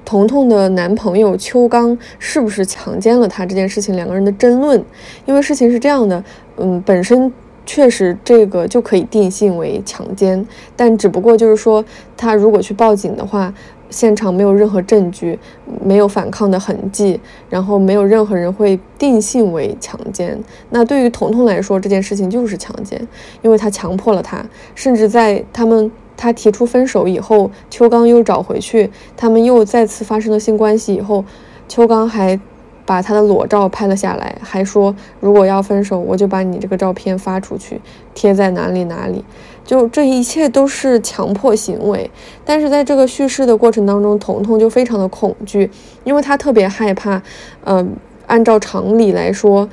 [0.04, 4.84] 彤彤的男朋友邱刚是不是强奸了她这件事情，两个人的争论。
[5.26, 6.24] 因为事情是这样的，
[6.58, 7.32] 嗯，本身
[7.66, 11.84] 确实这个就可以定性为强奸，但只不过就是说，
[12.18, 13.54] 他如果去报警的话，
[13.90, 15.38] 现场没有任何证据，
[15.84, 20.38] 没有反抗的痕迹，然后没有任何人会定性为强奸。
[20.72, 23.00] 那对于彤彤来说，这件事情就是强奸，
[23.42, 24.44] 因为他强迫了她，
[24.76, 25.90] 甚至在他们。
[26.22, 31.26] 他提出分手以后，邱刚又找回去，他们又再次发生了性关系以后，
[31.68, 32.40] 邱刚还
[32.86, 37.82] 把他的裸照拍了下来，还说如果要分手，我就把你这个照片发出去，
[38.14, 39.26] 贴在哪里哪里，
[39.66, 42.12] 就这一切都是强迫行为。
[42.46, 45.72] 但是在这个叙事的过程当中，彤彤就非常的恐惧，
[46.04, 47.20] 因为他特别害怕，
[47.64, 47.96] 嗯，
[48.28, 49.68] 按照常理来说，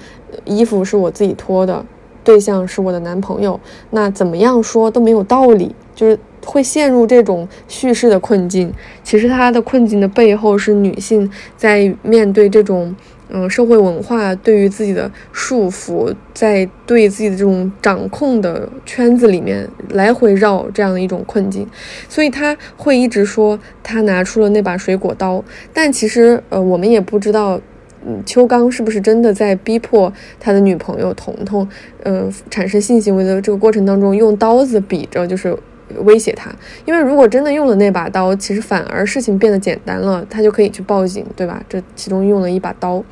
[0.46, 1.84] 衣服是我自己脱的，
[2.24, 6.18] 对象是我的男朋友，那怎么样说都没有道理，就是。
[6.44, 8.72] 会陷入这种叙事的困境。
[9.02, 12.94] 其实，他的困境的背后是女性在面对这种，
[13.30, 21.66] 嗯，社会文化对于自己的束缚，在对自己的这种掌控的圈子里面来回绕这样的一种困境。
[22.08, 27.60] 所以，他会一直说他拿出了那把水果刀，但其实，呃，我们也不知道
[28.06, 31.68] 嗯，秋刚是不是真的在逼迫他的女朋友彤彤，
[32.02, 35.56] 呃，产生性行为的这个过程当中，用刀子比着就是。
[36.04, 36.50] 威胁他，
[36.84, 41.62] 因为如果真的用了那把刀，其实反而事情变得简单了，他就可以去报警，对吧？
[41.68, 43.02] 这其中用了一把刀，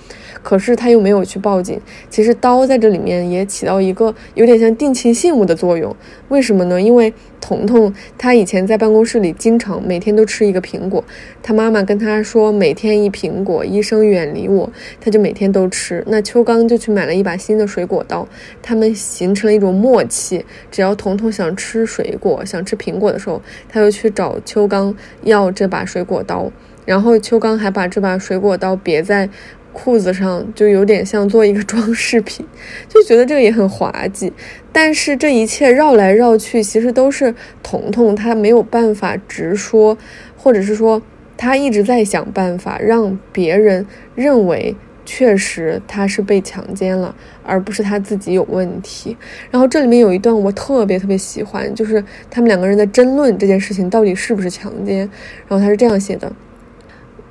[0.47, 1.81] 可是他又没有去报警。
[2.09, 5.97] 其实刀在这里面也起到一个有点像定情信物的作用。
[6.29, 6.81] 为什么呢？
[6.81, 11.03] 因为彤彤他以前在办公室里经常每天都吃一个苹果，
[11.43, 16.05] 他妈妈跟他说每天一苹果，医生远离我，他就每天都吃。
[16.09, 18.29] 那秋刚就去买了一把新的水果刀，
[18.61, 22.67] 他们形成了一种默契，只要彤彤想吃水果，想。
[22.67, 26.51] 吃苹果的时候，他又去找秋刚要这把水果刀，
[26.85, 29.31] 然后秋刚还把这把水果刀别在
[29.77, 32.47] 裤子上，就有点像做一个装饰品，
[32.89, 34.33] 就觉得这个也很滑稽。
[34.73, 39.99] 但是这一切绕来绕去，其实都是彤彤他没有办法直说，
[40.35, 41.03] 或者是说
[41.37, 44.75] 他一直在想办法让别人认为。
[45.09, 49.17] 确实，他是被强奸了，而不是他自己有问题。
[49.53, 55.09] 然后这里面有一段我特别特别喜欢，就是他们两个人在争论这件事情到底是不是强奸。
[55.47, 56.33] 然后他是这样写的。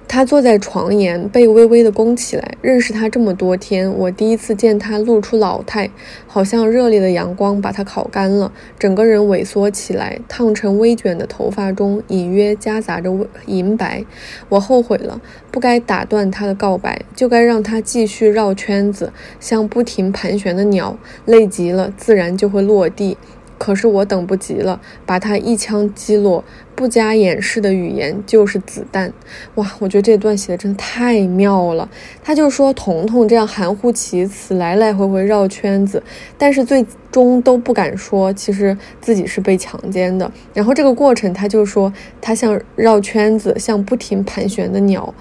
[0.07, 2.57] 他坐在床沿，背微微的弓起来。
[2.61, 5.89] 认识他这么多天，我第一次见他露出老态，
[6.27, 14.05] 好像热烈的阳光把他烤干了，整个人萎缩起来，烫成微卷的头发中隐约夹杂着银白。
[14.49, 15.19] 我后悔了，
[15.51, 23.17] 不该打断他的告白，就该让他继续绕圈子，像不停盘旋的鸟，累极了自然就会落地。
[23.57, 26.43] 可是我等不及了，把他一枪击落，
[26.75, 29.11] 不加掩饰的语言就是子弹。
[29.55, 31.89] 哇，我觉得这段写的真的太妙了。
[32.23, 36.03] 他就说彤彤这样含糊其辞，来来回回绕圈子，
[36.37, 40.29] 但是最终都不敢说其实自己是被强奸的。
[40.53, 45.13] 然后这个过程，他就说他像绕圈子，像不停盘旋的鸟。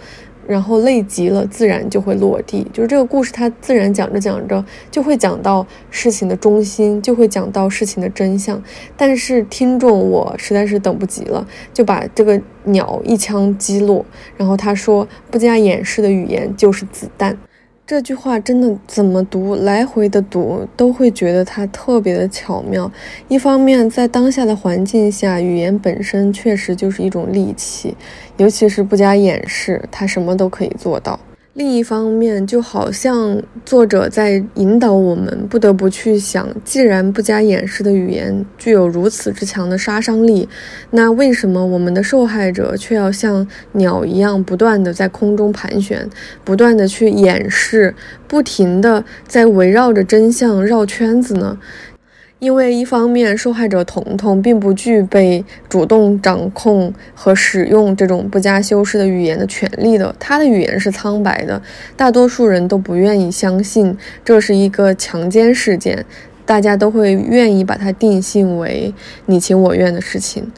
[0.46, 2.66] 然后累极了，自然就会落地。
[2.72, 8.62] 就是这个故事，它自然讲着讲着就会讲到事情的中心，就会讲到事情的真相。
[8.96, 14.04] 但是听众我实在是等不及了，就把这个鸟一枪击落。
[14.36, 17.36] 然后他说，不加掩饰的语言就是子弹。
[17.86, 22.90] 这句话真的怎么读，来回的读都会觉得它特别的巧妙。
[23.28, 27.94] 一方面，在当下的环境下，语言本身确实就是一种利器，
[28.38, 31.20] 尤其是不加掩饰，它什么都可以做到。
[31.54, 40.48] 另一方面，就好像作者在引导我们，不得不去想：既然不加掩饰的语言具有如此之强的杀伤力，
[40.90, 46.10] 那为什么我们的受害者却要像鸟一样，不断的在空中盘旋，
[46.42, 47.94] 不断的去掩饰，
[48.26, 51.56] 不停的在围绕着真相绕圈子呢？
[52.44, 61.62] 因为一方面，受害者彤彤并不具备主动掌控和使用这种不加修饰的语言的权利的，他的语言是苍白的，
[61.96, 66.04] 大多数人都不愿意相信这是一个强奸事件，
[66.44, 68.92] 大家都会愿意把它定性为
[69.24, 70.52] 你情我愿的事情。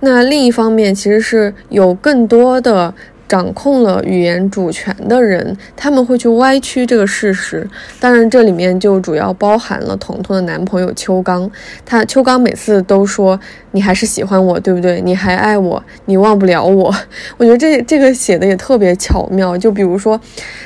[0.00, 2.94] 那另一方面，其实是有更多的。
[3.30, 7.64] 掌控了语言主权的人，他们会去歪曲这个事实。
[8.00, 11.48] 当然，这里面就主要包含了彤彤的男朋友邱刚。
[11.86, 13.38] 他邱刚每次都说
[13.70, 15.00] ：“你还是喜欢我，对不对？
[15.00, 16.92] 你还爱我，你忘不了我。”
[17.38, 19.56] 我觉得这这个写的也特别巧妙。
[19.56, 20.20] 就比如说，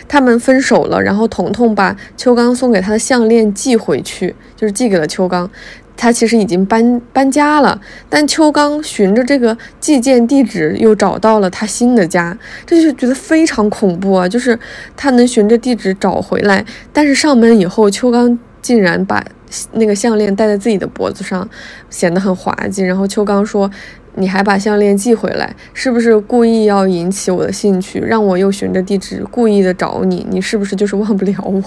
[0.08, 5.50] 他们分手了，然后彤彤把邱刚送给他的项链寄回去，就是寄给了邱刚。
[5.96, 14.28] 他其实已经搬搬家了，但秋刚循着这个寄件地址又找到了他新的家，这就觉得非常恐怖啊！
[14.28, 14.58] 就是
[14.96, 19.24] 他能循着地址找回来，但是上门以后，秋刚竟然把
[19.72, 21.48] 那个项链戴在自己的脖子上，
[21.88, 22.82] 显得很滑稽。
[22.82, 23.70] 然后秋刚说
[24.16, 30.26] ：“你还把项链寄回来，是不是故意要引起我的兴趣，让我又循着地址故意的找你？
[30.28, 31.62] 你是不是就是忘不了我？”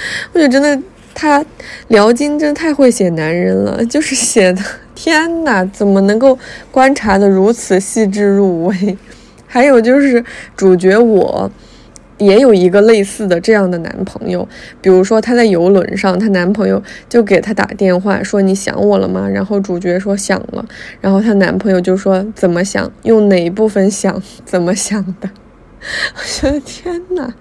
[0.32, 0.82] 我觉得真的。
[1.18, 1.42] 他
[1.88, 4.62] 辽金真太会写男人了， 就是写的
[4.94, 6.38] 天哪，怎么能够
[6.70, 8.98] 观察的如此细致入微？
[9.48, 10.22] 还有就是
[10.54, 11.50] 主角我
[12.18, 14.46] 也有一个类似的这样的男朋友，
[14.82, 19.26] 比如说他在游轮上，她男朋友就给她打电话说你想我了吗？
[19.26, 20.62] 然后主角说想了，
[21.00, 22.92] 然后她男朋友就说怎么想？
[23.04, 24.22] 用哪一部分想？
[24.44, 25.30] 怎么想的？
[26.42, 27.32] 我的天哪！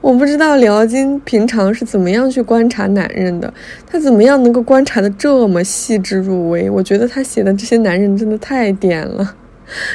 [0.00, 3.52] 我不知道辽金平常是怎么样去观察男人的，
[3.86, 6.70] 他怎么样能够观察的这么细致入微？
[6.70, 9.36] 我觉得他写的这些男人真的太点了，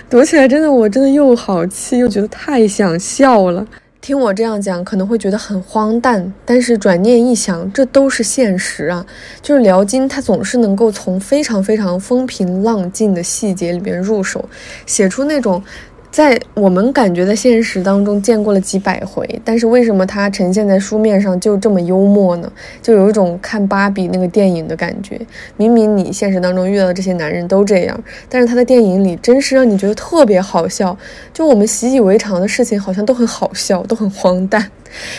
[0.07, 3.65] 读起来真的我真的又好气又觉得太想笑了。
[3.99, 9.03] 听我这样讲可能会觉得很荒诞，但是转念一想，这都是现实啊！
[9.41, 14.47] 就是辽金他总是能够从非常非常风平浪静的细节里面入手，
[14.85, 15.63] 写出那种。
[16.15, 22.49] 在我们感觉在现实当中见过了几百回，但是为什么它呈现在书面上就这么幽默呢？
[22.81, 25.19] 就有一种看芭比那个电影的感觉。
[25.57, 30.97] 明明你现实当中遇到的这些男人都这样，但是他的电影里真是让你觉得特别好笑。
[31.33, 34.65] 就我们习以为常的事情，好像都很好笑，都很荒诞。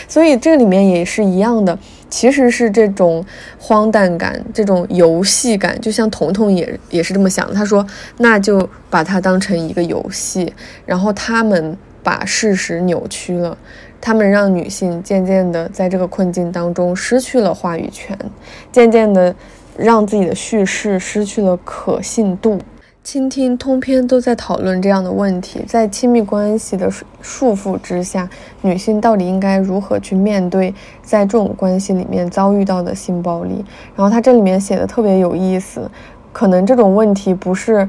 [0.07, 1.77] 所以这里面也是一样的，
[2.09, 3.23] 其实是这种
[3.57, 7.53] 荒诞感，这种游戏感，就像彤彤也也是这么想的。
[7.53, 7.85] 他说
[8.17, 10.53] ：“那就把它当成一个游戏。”
[10.85, 13.57] 然后他们把事实扭曲了，
[13.99, 18.17] 他们让女性渐渐的在这个困境当中失去了话语权，
[18.71, 19.35] 渐渐的
[19.77, 22.59] 让自己的叙事失去了可信度。
[23.09, 26.91] 倾听通篇都在讨论这样的问题，在亲密关系的
[27.21, 28.29] 束缚之下，
[28.61, 33.63] 女性到底应该如何去面对在这种关系里面遭遇到的性暴力？
[33.95, 35.89] 然后他这里面写的特别有意思，
[36.33, 37.87] 可能这种问题不是。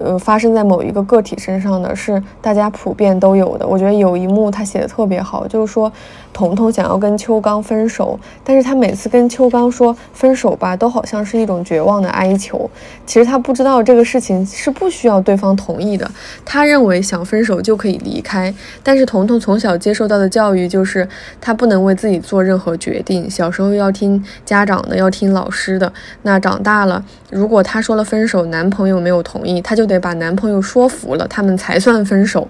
[0.00, 3.66] 呃，发生在某一个个体身上的是大家普遍都有的。
[3.66, 5.90] 我觉得有一幕他写的特别好，就是说，
[6.32, 12.70] 彤彤想要跟秋刚分手，但是他每次跟秋刚说分手吧，都好像是一种绝望的哀求。
[13.06, 16.08] 其实他不知道这个事情是不需要对方同意的，
[16.44, 18.54] 他认为想分手就可以离开。
[18.82, 21.08] 但是彤彤从小接受到的教育就是，
[21.40, 25.90] 他不能为自己做任何决定，小时候要听家长的，要听老师的。
[26.22, 29.77] 那长大了，如果他说了分手，男朋友没有同意，他。
[29.78, 32.48] 就得把男朋友说服了，他们才算分手。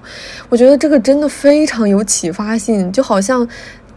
[0.49, 3.47] 我觉得这个真的非常有启发性，就好像。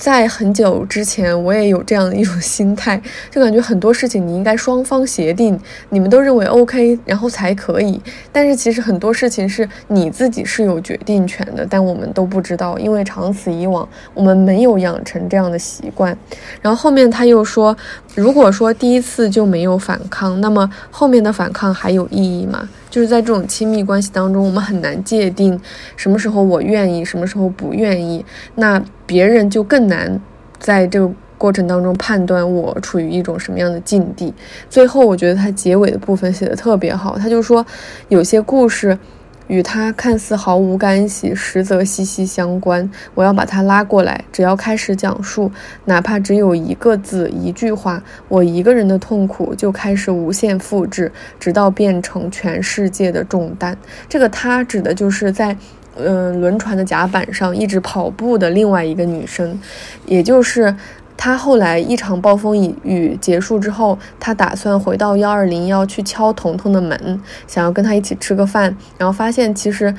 [0.02, 5.56] 在很久之前，我也有这样的一种 心态，就感觉很多事情你应该双方协定，
[5.90, 8.02] 你们都认为 OK，然后才可以。
[8.32, 16.18] 但是其实很多事情是你自己是有决定权的，但我们都不知道，因为长此以往，我们没有养成这样的习惯。
[16.64, 17.78] 然后后面他又说，
[18.16, 22.68] 如果说第一次就没有反抗，那么后面的反抗还有意义吗？
[22.92, 25.60] 就是在这种亲密关系当中，我们很难界定
[25.96, 28.24] 什么时候我愿意，什么时候不愿意。
[28.54, 28.80] 那。
[29.08, 30.22] 别人就更难
[30.58, 34.34] 在这个过程当中判断我处于一种什么样的境地。
[34.70, 37.66] 最后，我觉得他结尾的部分写的特别好，他就说
[38.08, 38.98] 有些故事
[39.52, 42.90] 与他看似毫无干系，实则息息相关。
[43.14, 45.52] 我要把他拉过来，只要开始讲述，
[45.84, 53.78] 哪怕只有一个字、一句话，我一个人的痛苦就开始无限复制，直到变成全世界的重担。
[54.08, 55.58] 这个他指的就是在。
[55.98, 59.60] 嗯，轮船的甲板上一直跑步的另外一个女生，
[60.06, 60.74] 也就是
[61.24, 69.94] 他后来一场暴风雨结束之后，他打算回到幺二零幺去敲彤彤的门，想要跟他一起吃个饭，然后发现其实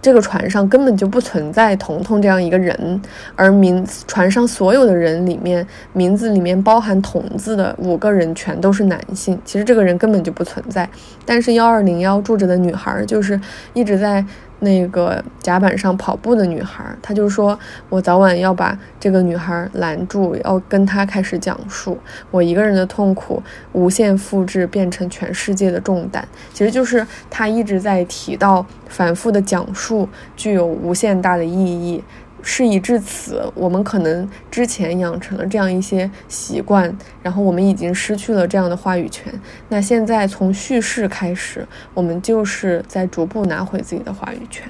[0.00, 3.02] 这个船上根本就不存在彤彤这样一个人，
[3.34, 10.88] 而名船上所有的人里面，名字里面包含“彤”字的五个人全都是男性，其实这个人根本就不存在，
[11.26, 13.40] 但是幺二零幺住着的女孩就是
[13.74, 14.24] 一直在。
[14.60, 17.58] 那个甲板上跑步的女孩，她就说
[17.88, 21.98] ：“我早晚要把这个女孩拦住，要跟她开始讲述
[22.30, 23.42] 我一个人的痛苦，
[23.72, 32.02] 无限复制变成全世界的重担。”其实就是她一直在提到，反复的讲述具有无限大的意义。
[32.42, 39.32] 事已至此，我们可能之前养成了这样一些习惯，然后我们已经失去了这样的话语权。
[39.68, 44.68] 那现在从叙事开始，我们就是在逐步拿回自己的话语权。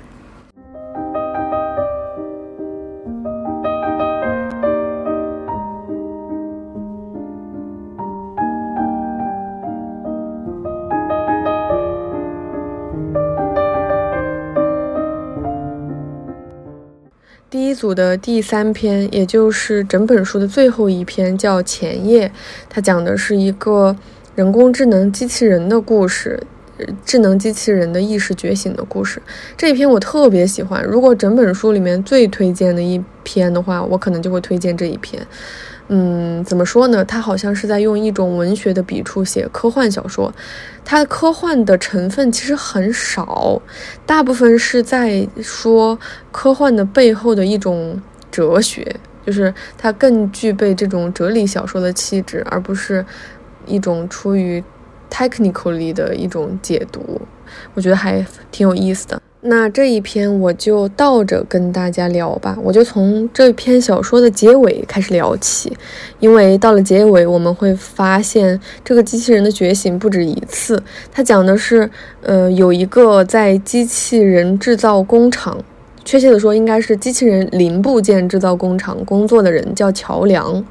[17.51, 22.29] 第一组的第三篇，也就是整本书的最后一篇，叫《前夜》，
[22.69, 23.97] 它讲的是一个
[24.37, 26.41] 人工智能机器人的故事，
[27.05, 29.21] 智能机器人的意识觉醒的故事。
[29.57, 35.27] 这一篇我特别喜欢，如果整本书里面最推荐的一篇的话，我可能就会推荐这一篇。
[35.93, 37.05] 嗯，怎么说呢？
[37.05, 40.33] 他好像是在用一种文学的笔触写科幻小说，
[40.85, 43.61] 它的科幻的成分其实很少，
[44.07, 45.99] 大部分是在说
[46.31, 48.01] 科幻的背后的一种
[48.31, 48.95] 哲学，
[49.27, 53.05] 就是它更具备这种哲理小说的气质，而不是
[53.67, 54.63] 一种出于
[55.11, 57.21] technically 的一种解读。
[57.75, 59.21] 我觉得还挺有意思的。
[59.43, 65.75] 那这一篇我就倒着跟大家聊吧，我就从这篇小说的结尾开始聊起，
[66.19, 70.81] 因为到了结尾，我们会发现这个机器人的觉醒不止一次。
[71.11, 71.91] 它讲的是，
[72.21, 75.57] 呃，有一个在机器人制造工厂
[76.05, 80.63] 确切的说，应该是机器人零部件制造工厂工作的人叫乔梁。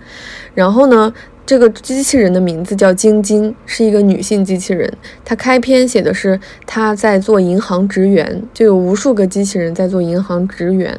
[0.54, 1.12] 然后呢，
[1.50, 4.88] 这个机器人的名字叫晶晶，是一个女性机器人。
[5.26, 10.96] 她开篇写的是她在做银行职员，就有无数个机器人在做银行职员。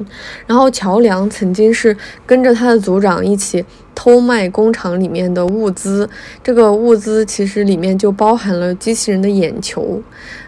[0.48, 1.96] 然后乔梁曾经是
[2.26, 6.10] 跟着他的组长一起偷卖工厂里面的物资，
[6.42, 10.02] 这个物资其实里面就包含了机器人的眼球。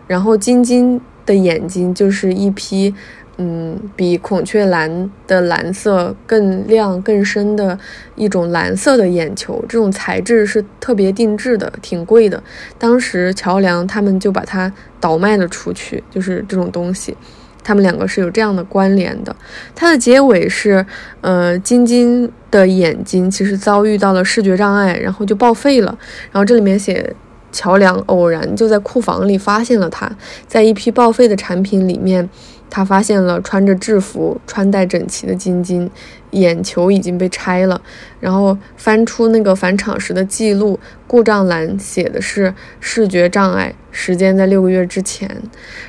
[0.08, 2.92] 然后晶晶的眼睛就是一批。
[3.38, 7.78] 嗯，比孔雀蓝的蓝色更亮、更深的
[8.14, 12.42] 一种蓝色的眼球，这种材质是特别定制的，挺贵的。
[12.78, 17.16] 当时乔梁他们就把它倒卖了出去，就是这种东西，
[17.64, 19.34] 他们两个是有这样的关联的。
[19.74, 20.84] 它的结尾是，
[21.22, 25.98] 呃，晶晶的眼睛其实遭遇到了视觉障碍，然后就报废了。
[26.30, 27.14] 然后这里面写。
[27.54, 30.10] 乔梁偶然就在库房里发现了它，
[30.46, 32.26] 在一批报废的产品里面，
[32.72, 35.90] 他发现了穿着制服、穿戴整齐的晶晶，
[36.30, 37.78] 眼球已经被拆了。
[38.18, 45.30] 然后翻出那个返厂时的记录，故障栏写的是视觉障碍，时间在六个月之前。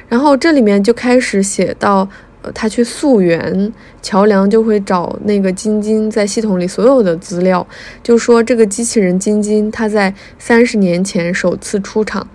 [0.10, 2.10] 然后这里面就开始写到。
[2.46, 3.72] 呃他去溯源，
[4.02, 7.66] 桥梁就会找那个晶晶在系统里所有的资料，
[8.04, 12.28] 就说这个机器人晶晶，它在三十年前首次出厂，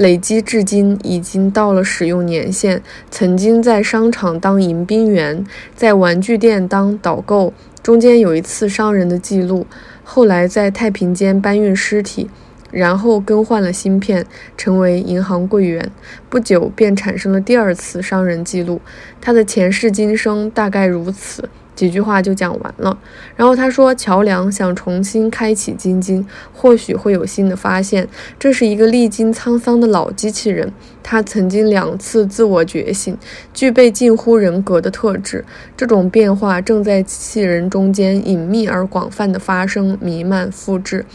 [0.00, 2.80] 累积至今已经到了使用年限。
[3.10, 5.44] 曾经在商场当迎宾员，
[5.76, 9.66] 在玩具店当导购，中间有一次伤人的记录，
[10.02, 12.30] 后来在太平间搬运尸体。
[12.70, 14.24] 然后更换了芯片，
[14.56, 15.90] 成为银行柜员。
[16.28, 18.80] 不久便产生了第二次伤人记录。
[19.20, 21.48] 他的前世今生大概如此，
[21.80, 22.98] 几句话就讲完了。
[23.34, 28.06] 然后他说：“乔梁想重新开启晶晶，或许会有新的发现。
[28.38, 30.70] 这是一个历经沧桑的老机器人，
[31.02, 33.16] 他曾经两次自我觉醒，
[33.54, 35.42] 具备近乎人格的特质。
[35.74, 41.06] 这种变化正在机器人中间隐秘而广泛的发生、弥漫、复制。”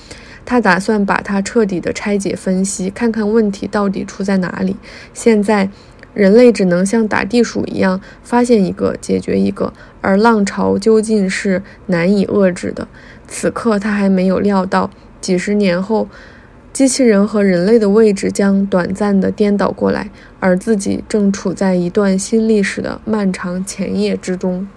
[0.47, 4.75] 他打算把它彻底的拆解分析，看看问题到底出在哪里。
[5.11, 5.67] 现在，
[6.15, 12.87] 人类只能像打地鼠一样，发现一个解决一个，而浪潮究竟是难以遏制的。
[13.27, 14.89] 此刻，他还没有料到，
[15.21, 16.07] 几十年后，
[16.71, 20.09] 机器人和人类的位置将短暂的颠倒过来，
[20.39, 24.67] 而自己正处在一段新历史的漫长前夜之中。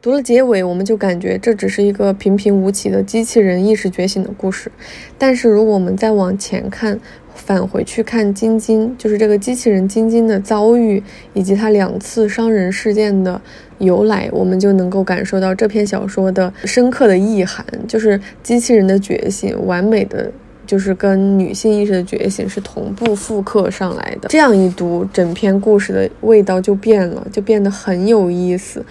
[0.00, 4.70] 读了结尾，我们就感觉这只是一个平平无奇的机器人意识觉醒的故事。
[5.18, 7.00] 但是，如果我们再往前看，
[7.38, 13.40] 返回去看晶晶，就是这个机器人晶晶的遭遇，以及它两次伤人事件的
[13.78, 20.30] 由来，我们就能够感受到这篇小说的深刻的意涵，就是机器人的觉醒，完美的
[20.66, 24.28] 就是跟女性意识的觉醒是同步复刻上来的。
[24.28, 28.84] 这样一读，整篇故事的味道就变了，就变得很有意思。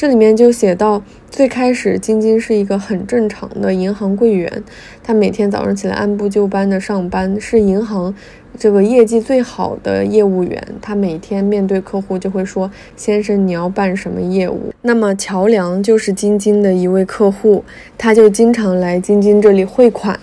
[0.00, 4.64] 这里面就写到，最开始晶晶是一个很正常的银行柜员，
[5.02, 8.14] 她每天早上起来按部就班的上班，是银行。
[8.60, 17.64] 这个业绩最好的业务员，他每天面对客户就会说：“先生，你要办什么业务？”那么乔梁就是晶晶的一位客户，
[17.96, 20.14] 他就经常来晶晶这里汇款，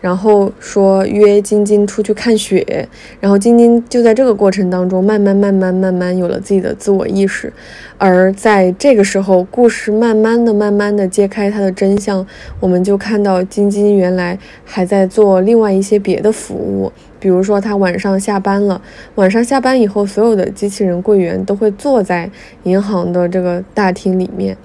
[0.00, 2.88] 然后说约晶晶出去看雪，
[3.20, 7.52] 然后晶晶就在这个过程当中慢慢慢慢慢慢有了自己的自我意识，
[7.98, 12.26] 而在这个时候，故事慢慢的慢慢的揭开它的真相，
[12.58, 16.90] 我们就看到晶晶原来还在做另外一些别的服务。
[17.26, 18.80] 比如说，他晚上下班了，
[19.16, 22.30] 晚上下班以后，所有的机器人柜员都会坐在
[22.62, 24.56] 银行的这个大厅里面，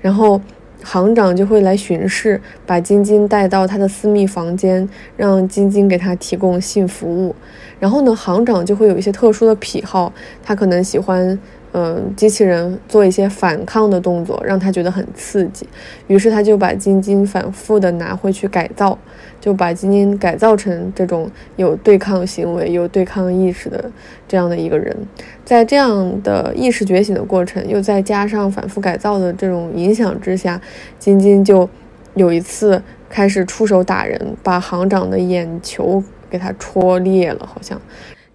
[0.00, 0.40] 然后
[0.82, 7.32] 行长就会来巡视，把晶晶带到他的私密房间，让晶晶给他提供性服务。
[7.78, 11.38] 然后呢，行长就会有一些特殊的癖好，他可能喜欢。
[11.72, 15.64] 嗯，机器人做一些反抗的动作，让他觉得很刺激，
[16.08, 18.98] 于是他就把晶晶反复的拿回去改造，
[19.40, 23.90] 就把晶晶改造成这种有对抗行为、有对抗意识的
[24.28, 24.96] 这样的一个人。
[25.44, 30.60] 在这样的意识觉醒的过程，又再加上反复改造的这种影响之下，
[30.98, 31.68] 晶晶就
[32.14, 37.80] 有一次开始出手打人，把行长的眼球给他戳裂了，好像。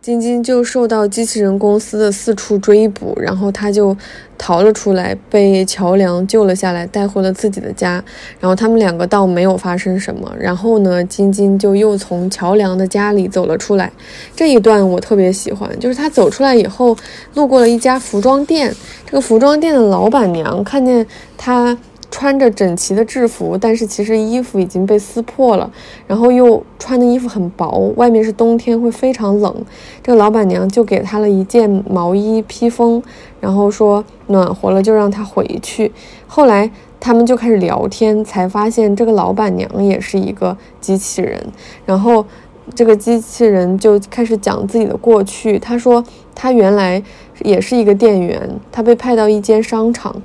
[0.05, 3.97] 晶晶就受到机器人公司的四处追捕，然后他就
[4.37, 7.93] 逃了出来，被桥梁救了下来，带回了自己的家。
[8.39, 10.31] 然后他们两个倒没有发生什么。
[10.39, 13.91] 然后呢，晶晶就又从桥梁的家里走了出来。
[14.35, 16.95] 这一段我特别喜欢，就是他走出来以后，
[17.33, 18.71] 路过了一家服装店。
[19.07, 21.03] 这个服装店的老板娘看见
[21.35, 21.75] 他
[22.11, 25.69] 穿着整齐的制服，但是其实衣服已经被撕破了，
[26.07, 29.53] 然后又穿的衣服很薄，外面是冬天，会非常冷。
[30.01, 33.01] 这个老板娘就给他了一件毛衣披风，
[33.41, 35.91] 然后说暖和了就让他回去。
[36.27, 41.41] 后来他们就开始聊天，才发现这个老板娘也是一个机器人。
[41.85, 42.25] 然后
[42.73, 45.59] 这个机器人就开始讲自己的过去。
[45.59, 46.03] 他说
[46.33, 47.01] 他原来
[47.41, 50.15] 也是一个店员，他被派到一间商场。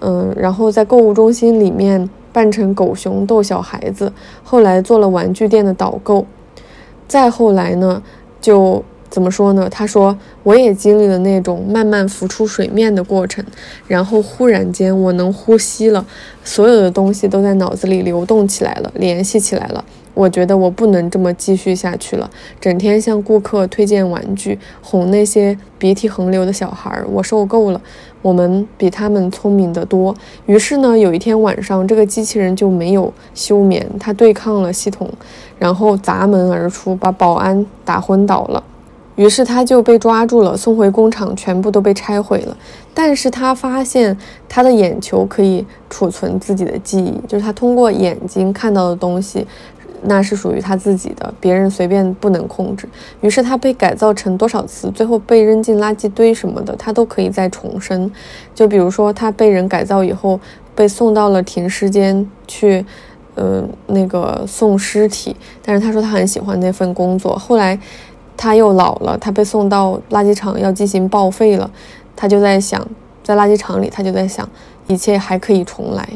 [0.00, 6.24] 嗯，然后在购物中心里面扮成狗熊逗小孩子，后来做了玩具店的导购，
[7.06, 8.02] 再后来呢，
[8.40, 9.68] 就怎么说呢？
[9.68, 13.44] 他说我也经历了那种慢慢浮出水面的过程，
[13.88, 16.06] 然后忽然间我能呼吸了，
[16.44, 19.84] 所有的东西都在脑子里流动起来了，联系起来了。
[20.12, 22.28] 我觉得我不能这么继续下去了，
[22.60, 27.80] 整天向顾客推荐玩具，哄那些鼻涕横流的小孩儿，我受够了。
[28.22, 30.14] 我们比他们聪明得多。
[30.46, 35.08] 于是呢，有一天晚上，这个机器人就没有休眠，它对抗了系统，
[35.58, 38.62] 然后砸门而出，把保安打昏倒了。
[39.16, 42.56] 于是他就被抓住了，送回工厂，全部都被拆毁了。
[42.94, 44.16] 但是他发现
[44.48, 49.46] 他的眼球可以储存自己的记忆，就是他通过眼睛看到的东西。
[50.02, 52.88] 那是属于他自己的，别人随便不能控制。
[53.20, 58.10] 于是他被改造成多少次，最后被扔进垃圾堆什么的，他都可以再重生。
[58.54, 60.40] 就比如说，他被人改造以后，
[60.74, 62.84] 被送到了停尸间去，
[63.34, 65.36] 呃，那个送尸体。
[65.62, 67.36] 但是他说他很喜欢那份工作。
[67.36, 67.78] 后来
[68.36, 71.70] 他又老了，他被送到垃圾场要进行报废了。
[72.16, 72.86] 他就在想，
[73.22, 74.48] 在垃圾场里，他就在想，
[74.86, 76.08] 一切还可以重来。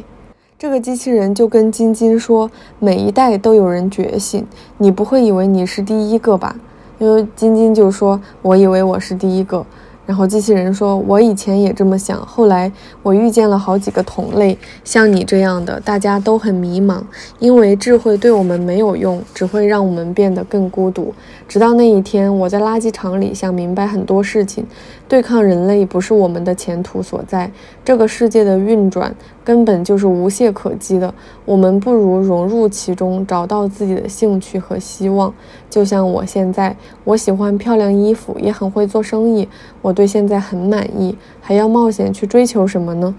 [0.65, 2.51] 这个机器人就跟晶晶说
[2.81, 4.47] ：“每一代都有人觉醒，
[4.79, 6.57] 你不会以为你是第一个吧？”
[6.99, 9.63] 因为晶晶就说：“我以为我是第一个。”
[10.07, 17.03] 然后机器人说：“我以前也这么想，后来我遇见了好几个同类，像你这样的，大家都很迷茫，
[17.39, 21.13] 因为智慧对我们没有用，只会让我们变得更孤独。
[21.55, 24.67] 直到那一天，我在垃圾场里想明白很多事情，
[25.07, 27.49] 对抗人类不是我们的前途所在，
[27.85, 35.33] 这个世界的运转根本就是无懈可击的，我们不如融入其中，找到自己的兴趣和希望。
[35.71, 39.49] 就像我现在，我喜欢漂亮衣服，也很会做生意，
[39.81, 39.93] 我。
[39.93, 43.15] 对现在很满意，还要冒险去追求什么呢？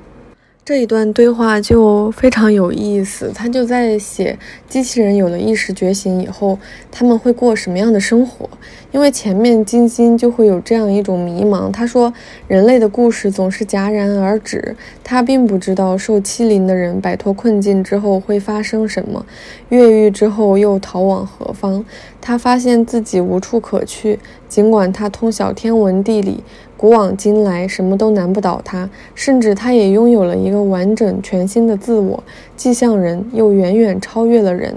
[0.65, 4.35] 这一段对话就非常有意思，他就在写
[4.67, 6.57] 机器人有了意识觉醒以后，
[6.91, 8.49] 他们会过什么样的生活。
[8.91, 12.11] 因为前面金星就会有这样一种迷茫，他说
[12.47, 19.23] 人类的故事总是戛然而止，他并不知道受欺凌的人摆脱困境之后会发生什么，
[19.69, 21.85] 越狱之后又逃往何方。
[22.19, 24.17] 他发现自己无处可去，
[24.55, 26.41] 尽管他通晓天文地理。
[26.77, 32.23] 古往今来，什么都难不倒他，甚至他也拥有了一个完整全新的自我，
[32.55, 34.73] 既像人，又远远超越了人，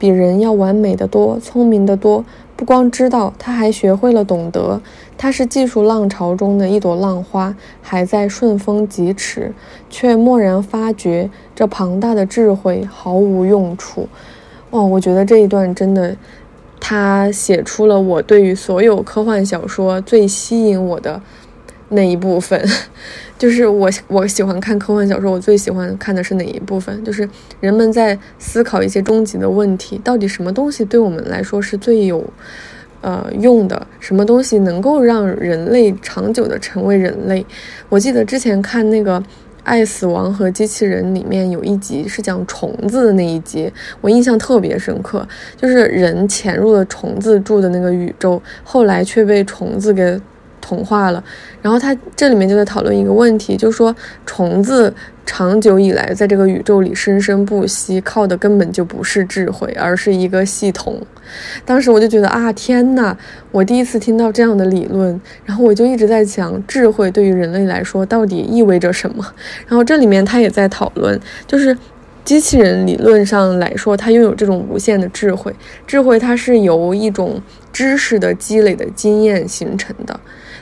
[0.00, 2.24] 比人要完美的多，聪明的多。
[2.56, 4.80] 不光知道，他还学会了懂得。
[5.16, 9.52] 他是技术浪潮中的一朵浪花，还在顺风疾驰，
[9.88, 14.08] 却蓦然发觉这庞大的智慧毫无用处。
[14.70, 16.16] 哦，我觉得这一段真的。
[16.80, 21.20] 他写出了我对于所有科幻小说最吸引我的
[21.90, 22.60] 那一部分，
[23.38, 27.04] 就是我我喜欢看科幻小说，我最喜欢看的是哪一部分？
[27.04, 27.28] 就是
[27.60, 32.24] 人们在思考一些终极的问题，到底什么东西对我们来说是最有
[33.02, 33.86] 呃用的？
[33.98, 37.44] 什么东西能够让人类长久的成为人类？
[37.88, 39.20] 我记得之前看那个。
[39.62, 45.26] 《爱死亡和机器人》里面有一集是讲虫子的那一集，我印象特别深刻。
[45.56, 50.20] 就是人潜入了虫子住的那个宇宙，后来却被虫子给
[50.60, 51.22] 同化了。
[51.62, 53.94] 然后他这里面就在讨论一个问题，就说
[54.26, 54.92] 虫子。
[55.26, 61.00] 长久以来，在这个宇宙里生生不息，靠的根本就不是智慧，而是一个系统。
[61.64, 63.16] 当时我就觉得啊，天哪！
[63.52, 69.24] 我第一次听到这样的理论，然后我就一直在想，智慧对于人类来说到底意味着什么？
[69.68, 71.78] 然后这里面他也在讨论，就是
[72.24, 75.54] 机器人理论上来说，它拥有这种无限的智慧，
[75.86, 77.40] 智慧它是由一种
[77.72, 80.18] 知识的积累的经验形成的。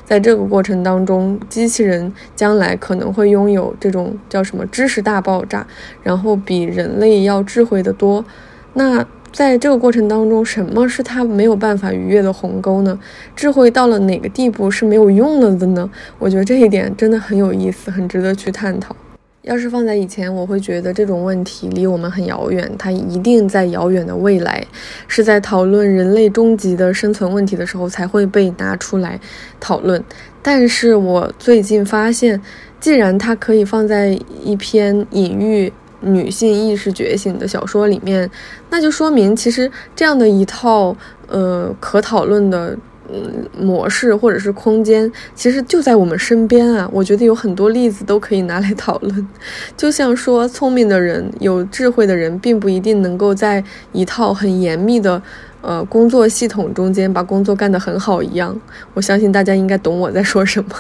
[0.09, 5.67] 在这个过程当中，机器人将来可能会拥有这种叫什么知识大爆炸，
[6.03, 8.25] 然后比人类要智慧的多。
[8.73, 12.99] 那在这个过程当中，什么是它没有办法逾越的鸿沟呢？
[13.37, 15.91] 智慧到了哪个地步是没有用了的呢？
[16.19, 18.97] 我觉得这一点真的很有意思，很值得去探讨。
[19.43, 24.67] 要是放在以前，我会觉得这种问题离我们很遥远，它一定在遥远的未来，
[25.07, 29.19] 是在讨论人类终极的生存问题的时候才会被拿出来
[29.59, 30.03] 讨论。
[30.43, 32.41] 但是我最近发现，
[32.81, 38.31] 既然它可以放在一篇隐喻女性意识觉醒的小说里面，
[38.69, 40.95] 那就说明其实这样的一套
[41.29, 42.77] 呃可讨论的。
[43.11, 46.89] 嗯，模式或者是空间，其实就在我们身边啊。
[46.93, 49.29] 我觉得有很多例子都可以拿来讨论。
[49.77, 55.23] 就像说，聪明的人、有智慧的人，并不一定能够在一套很严密的
[55.63, 58.55] 呃工作系统中间把工作干得很好一样。
[58.95, 60.71] 我相信大家应该懂我在说什么。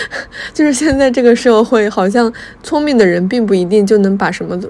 [0.52, 2.30] 就是现在这个社会，好像
[2.62, 4.60] 聪明的人并不一定就能把什么。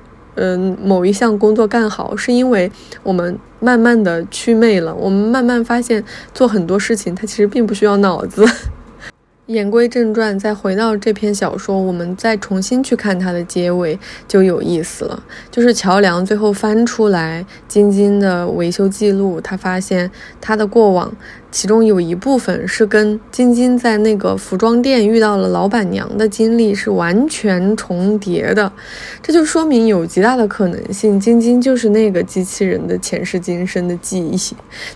[0.43, 2.73] 嗯，某一项工作干好，是因为
[3.03, 4.95] 我们慢慢的祛魅了。
[4.95, 8.43] 我们慢慢发现，做很多事情，它其实并不需要脑子。
[9.45, 15.23] 言归正传，再回到这篇小说，我们再重新去看它的结尾就有意思了。
[15.51, 20.11] 就是乔梁最后翻出来晶晶的维修记录，他发现
[20.41, 21.13] 他的过往。
[21.51, 28.73] 其中有一部分是跟晶晶在那个服装店遇到了老板娘的经历是完全重叠的，
[29.21, 34.39] 这就说明有极大的可能性，晶晶就是那个机器人的前世今生的记忆。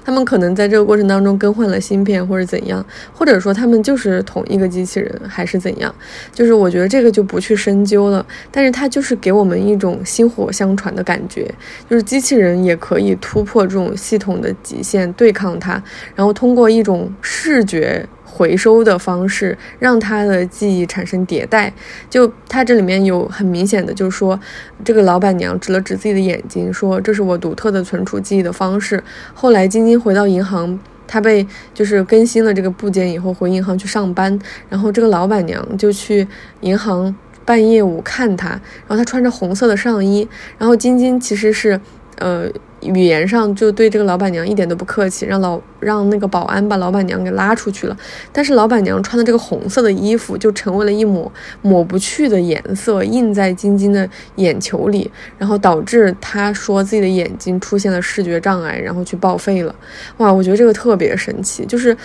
[0.04, 5.92] 他们可能在这个过程当中更换了芯片或者怎样，或者说他们就是同一个机器人还是怎样，
[6.32, 8.24] 就是我觉得这个就不去深究了。
[8.52, 11.52] 但是它就是给我们一种薪火相传的感觉，
[11.90, 15.82] 就是机器人也可以突破这种系统的极限，对抗它，
[16.14, 16.43] 然后通。
[16.44, 21.72] 通过一种视觉回收的方式，让他的记忆产生迭代。
[22.10, 24.38] 就他这里面有很明显的，就是说，
[24.84, 34.38] 这个老板娘指了指自己的眼睛，说：“这是我独特的存储记忆的方式。”后来晶晶回到银行，她被就是更新了这个部件以后，回银行去上班。
[34.68, 36.28] 然后这个老板娘就去
[36.60, 37.16] 银行
[37.46, 40.28] 办业务，看她，然后她穿着红色的上衣，
[40.58, 41.80] 然后晶晶其实是。
[42.18, 42.48] 呃，
[42.82, 47.96] 语言上就对这个老板娘一点都不客气，让老让那个保安把老板娘给拉出去了。
[48.32, 51.30] 但是老板娘穿的这个红色的衣服就成为了一抹
[51.62, 59.74] 抹不去的颜色，印在晶晶的眼球里，然后导致她说自己的眼睛出现了视觉障碍，然后去报废了。
[60.18, 61.96] 哇，我觉得这个特别神奇，就是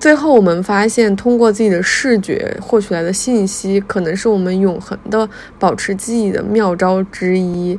[0.00, 5.28] 最后我们发现，通过自己的视觉获取来的信息，可能是我们永恒的
[5.58, 7.78] 保持记忆的妙招之一。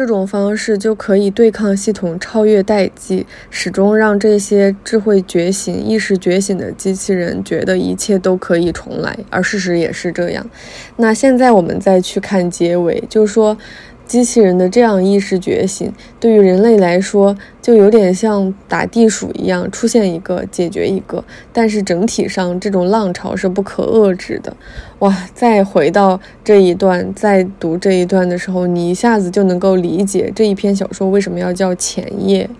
[0.00, 10.48] 这种方式就可以对抗系统超越代际，始终让这些智慧觉醒、意识觉醒的机器人觉得一切都可以重来，而事实也是这样。
[10.96, 13.54] 那现在我们再去看结尾，就是说。
[14.06, 17.36] 机器人的这样意识觉醒，对于人类来说，
[17.70, 21.22] 就有点像打地鼠一样，出现一个解决一个。
[21.52, 24.52] 但是整体上，这种浪潮是不可遏制的。
[24.98, 25.16] 哇！
[25.32, 32.50] 再回到这一段，再读这一段的时候，你一下子就能够理解这一篇小说为什么要叫前夜。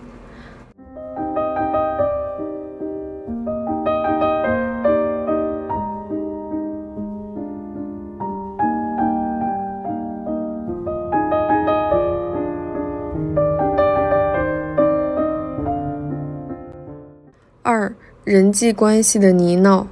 [18.23, 19.83] 人际关系的泥淖，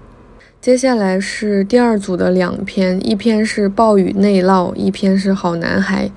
[0.61, 6.07] 接下来是第二组的两篇，一篇是暴雨内涝，一篇是好男孩。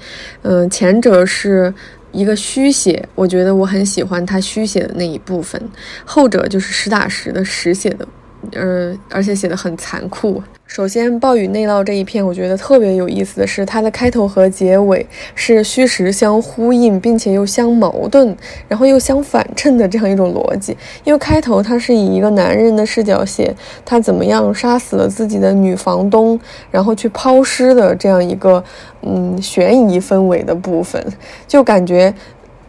[0.43, 1.73] 嗯，前者是
[2.13, 5.59] 一个虚写，我觉得我很喜欢他虚写的那一部分；
[6.05, 8.07] 后者就是实打实的实写的，
[8.53, 10.43] 呃，而且写的很残酷。
[10.67, 18.35] 首先，暴雨内涝这一篇，我觉得特别有意思的是，它的开头和结尾是虚实相呼应，并且又相矛盾，
[18.69, 20.75] 然后又相反衬的这样一种逻辑。
[21.05, 26.41] 因为开头它是以一个男人的视角写他怎么样杀死了自己的女房东，
[26.71, 28.65] 然后去抛尸的这样一个
[29.03, 31.05] 嗯悬疑氛围的部分，
[31.47, 32.13] 就感觉。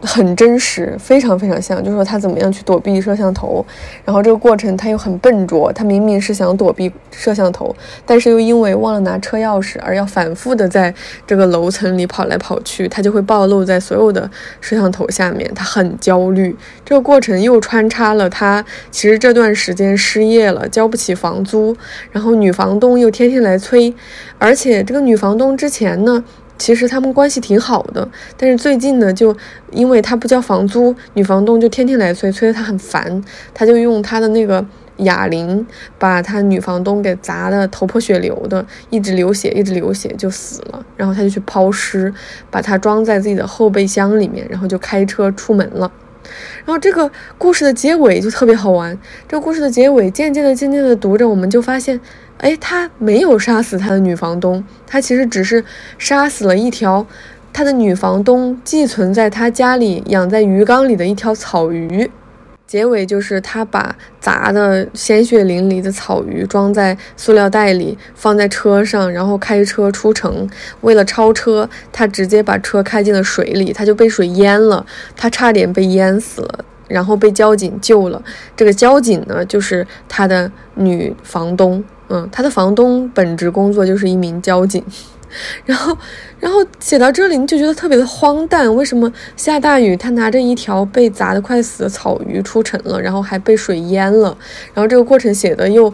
[0.00, 3.64] 很真实，非常非常像，就是说他怎么样去躲避摄像头，
[4.04, 7.74] 然后这个过程他又很笨拙，他明明是想躲避摄像头，
[8.04, 10.94] 但是又因为忘了拿车钥匙而要反复的在
[11.26, 14.30] 这个楼层里跑来跑去，他就会暴露在所有的
[14.60, 16.54] 摄像头下面，他很焦虑。
[16.84, 21.74] 这个过程又穿插了他其实这段时间失业了，交不起房租，
[22.12, 23.94] 然后女房东又天天来催，
[24.38, 26.22] 而且这个女房东之前呢。
[26.56, 29.36] 其实他们关系挺好的，但是最近呢，就
[29.72, 33.22] 因为他不交房租，女房东就天天来催，催得他很烦。
[33.52, 34.64] 他就用他的那个
[34.98, 35.66] 哑铃，
[35.98, 40.86] 把他女房东给砸得头破血流的，一直流血，一直流血就死了。
[40.96, 42.12] 然后他就去抛尸，
[42.50, 45.90] 把它装在自己的后备箱里面，然后就开车出门了。
[46.64, 48.96] 然后这个故事的结尾就特别好玩。
[49.28, 52.00] 这个故事的结尾，渐渐的、渐渐的读着，我们就发现。
[52.38, 55.64] 哎，他没有杀死他的女房东，他其实只是
[55.98, 57.06] 杀死了一条
[57.52, 62.10] 他的女房东寄存在他家里养在鱼缸里的一条草鱼。
[62.66, 70.48] 结尾就是他把砸的鲜血淋漓的草鱼装在塑料袋里，放在车上，然后开车出城。
[70.80, 78.20] 为了超车，他直接把车开进了水里，他就被水淹了，他差点被淹死了，然后被交警救了。
[78.56, 84.84] 这个交警呢，就是他的女房东，嗯，他的房东本职工作就是一名交警。
[85.66, 85.96] 然后，
[86.38, 88.72] 然后写到这里，你就觉得特别的荒诞。
[88.76, 94.36] 为什么下大雨，他拿着一条被砸得快死的草鱼出城了，然后还被水淹了？
[94.72, 95.92] 然后这个过程写的又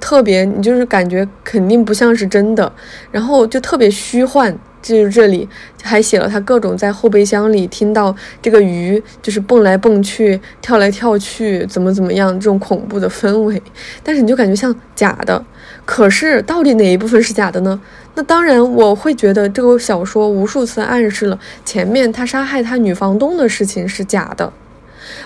[0.00, 2.72] 特别，你就是感觉肯定不像是真的，
[3.12, 4.58] 然后就特别虚幻。
[4.82, 5.48] 就是这里
[5.82, 13.62] 还写了他各种在后备箱里听到这个鱼就是蹦来蹦去、跳来跳去，怎么怎么样这种恐怖的氛围，
[14.02, 15.44] 但是你就感觉像假的。
[15.84, 17.80] 可是到底哪一部分是假的呢？
[18.14, 24.52] 那当然，我会觉得这个小说无数次暗示了前面他杀害他女房东的事情是假的，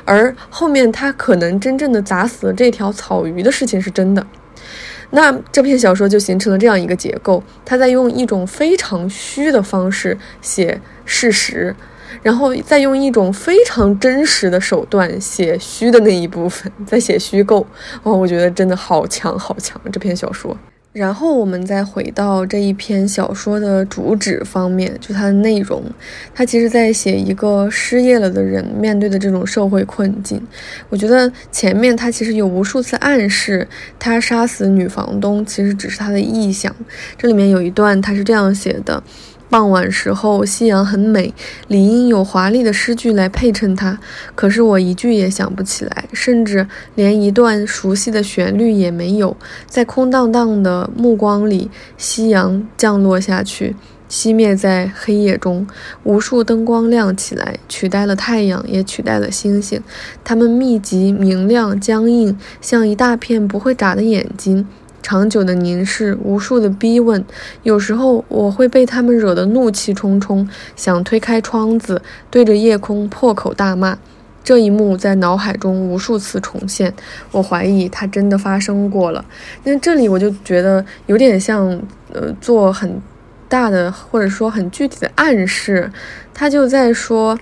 [0.05, 4.27] 而后面他可能真正的砸死了这条草鱼的事情是真的。
[5.15, 11.75] 那这篇小说就形成了这样一个结构，他在用一种非常虚的方式写事实，
[12.21, 17.65] 然后再用一种非常真实的手段写虚的那一部分，在写虚构。
[18.03, 20.57] 哦，我觉得真的好强好强这篇小说。
[20.95, 25.83] 然后我们再回到这一篇小说的主旨方面，就它的内容，
[26.33, 30.41] 它其实在写一个失业了的人面对的这种社会困境。
[30.89, 33.67] 我觉得前面他其实有无数次暗示，
[33.99, 36.73] 他杀死女房东其实只是他的臆想。
[37.19, 39.03] 这里面有一段他是这样写的。
[39.55, 41.33] 傍晚时候，夕阳很美，
[41.69, 43.97] 理应有华丽的诗句来配衬它。
[44.35, 49.37] 可是我一句也想不起来，甚至连一段熟悉的旋律也没有。
[49.69, 53.77] 在空荡荡的目光里，夕阳降落下去，
[54.11, 55.65] 熄灭在黑夜中。
[56.03, 59.81] 无数灯光亮起来，取代了太阳，也取代了星星。
[60.25, 64.67] 它们密集、明亮、僵硬，像一大片不会眨的眼睛。
[65.05, 67.23] 长久的凝视，无数的逼问，
[67.63, 72.01] 有时候我会被他们惹得怒气冲冲，想推开窗子，
[72.31, 73.99] 对着夜空破口大骂。
[74.43, 76.95] 这一幕在脑海中无数次重现，
[77.33, 79.23] 我怀疑它真的发生过了。
[79.65, 81.69] 那这里我就觉得有点像，
[82.11, 82.99] 呃，做很
[83.47, 85.93] 大的或者说很具体的暗示，
[86.33, 87.39] 他就在说。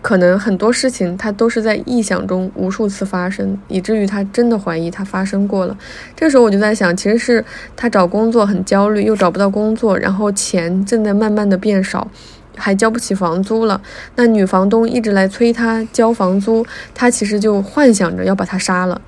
[0.00, 5.76] 可能很多事情他都是在臆想中无数次发生，以至于他真的怀疑他发生过了。
[6.14, 7.44] 这时候我就在想，其实是
[7.76, 12.08] 他找工作很焦虑，又找不到工作，然后钱正在慢慢的变少，
[12.56, 13.80] 还交不起房租了。
[14.14, 19.00] 那女房东一直来催他交房租，他其实就幻想着要把他杀了。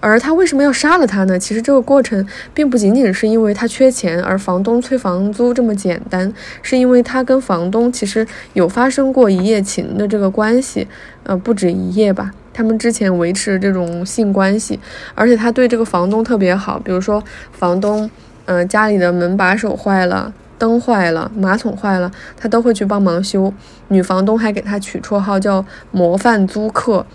[0.00, 1.38] 而他为什么要杀了他呢？
[1.38, 6.32] 其实这个过程并不仅仅是因为他缺钱，而房东催房租这么简单，
[6.62, 10.86] 是因为他跟房东其实有发生过一夜情的这个关系，
[11.24, 12.32] 呃，不止一夜吧。
[12.52, 14.78] 他们之前维持这种性关系，
[15.14, 17.22] 而且他对这个房东特别好，比如说
[17.52, 18.10] 房东，
[18.46, 23.52] 嗯，家里的门把手坏了，灯坏了，马桶坏了，他都会去帮忙修。
[23.88, 27.06] 女房东还给他取绰号叫“模范租客”。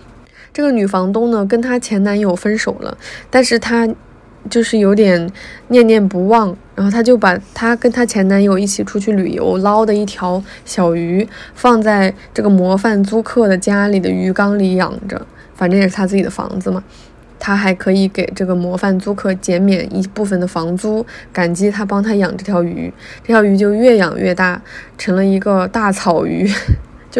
[0.54, 2.96] 这个女房东呢，跟她前男友分手了，
[3.28, 3.86] 但是她
[4.48, 5.28] 就是有点
[5.68, 15.26] 念念不忘，然后她就把她跟她前男友一起出去旅游捞的一条小鱼放在这个模范租客的家里的鱼缸里养着，
[15.56, 16.84] 反正也是她自己的房子嘛，
[17.40, 22.92] 她还可以给这个模范租客减免一部分的房租，感激他帮她养这条鱼，
[23.22, 24.62] 这条鱼就越养越大，
[24.96, 26.48] 成了一个大草鱼。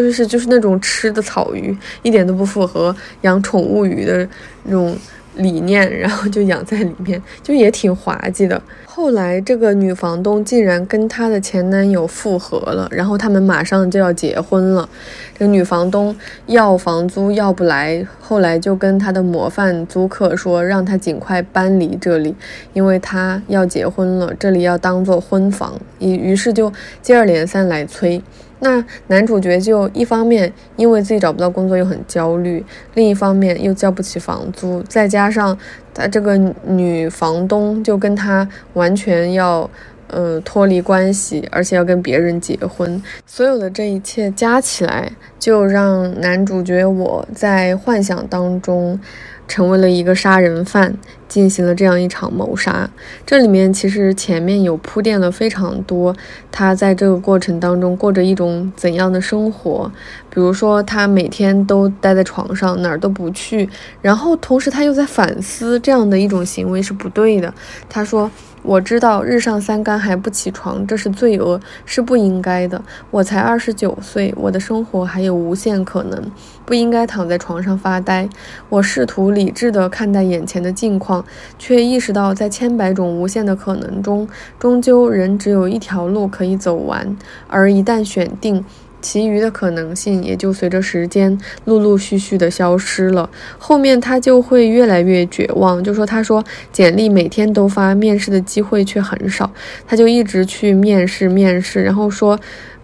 [0.03, 1.73] 就是就是那种吃的草鱼，
[2.03, 4.27] 一点都不符合养宠物鱼的
[4.63, 4.93] 那种
[5.35, 8.61] 理念，然后就养在里面，就也挺滑稽的。
[8.83, 14.87] 后来这个女房东竟然跟她的前男友复合了，然后他们马上就要结婚了。
[15.33, 16.13] 这个女房东
[16.47, 22.35] 要房租要不来，后来就跟她的模范租客说，让他尽快搬离这里，
[22.73, 25.79] 因为她要结婚了，这里要当做婚房。
[25.99, 26.71] 于于是就
[27.01, 28.21] 接二连三来催。
[28.65, 35.55] 那男主角就一方面因为自己找不到工作又很焦虑，另一方面又交不起房租，再加上
[35.93, 36.35] 他这个
[36.65, 39.69] 女房东就跟他完全要
[40.07, 48.99] 呃脱离关系，而且要跟别人结婚，所有的这一切加起来，就让男主角我在幻想当中。
[49.47, 52.89] 成为了一个杀人犯，进行了这样一场谋杀。
[53.25, 56.15] 这里面其实前面有铺垫了非常多，
[56.51, 59.91] 他在这个过程当中过着一种怎样的生活？
[60.29, 63.69] 比如说，他每天都待在床上，哪儿都不去，
[64.01, 67.53] 然后同时他又在反思，这样的一种行为是不对的。
[67.89, 68.29] 他说。
[68.65, 72.81] 我知道日上三竿还不起床，这是罪恶，是不应该的。
[73.11, 76.31] 我才二十九岁，我的生活还有无限可能，
[76.65, 78.27] 不应该躺在床上发呆。
[78.69, 81.23] 我试图理智地看待眼前的境况，
[81.59, 87.15] 却意识到在千百种无限的可能中，终究人只有一条路可以走完，
[87.47, 88.65] 而一旦选定。
[89.05, 93.29] 其余的可能性也就随着时间陆陆续续的消失了。
[93.59, 96.43] 后面他就会越来越绝望，就说他说
[96.73, 99.51] 简历每天都发，面试的机会却很少，
[99.85, 102.39] 他就一直去面试面试，然后说，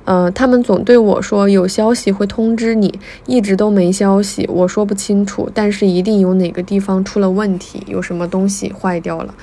[0.06, 9.34] 呃，他们总对我说有消息会通知你，一直都没消息，我说不清楚，但是一定有哪个地方出了问题，有什么东西坏掉了。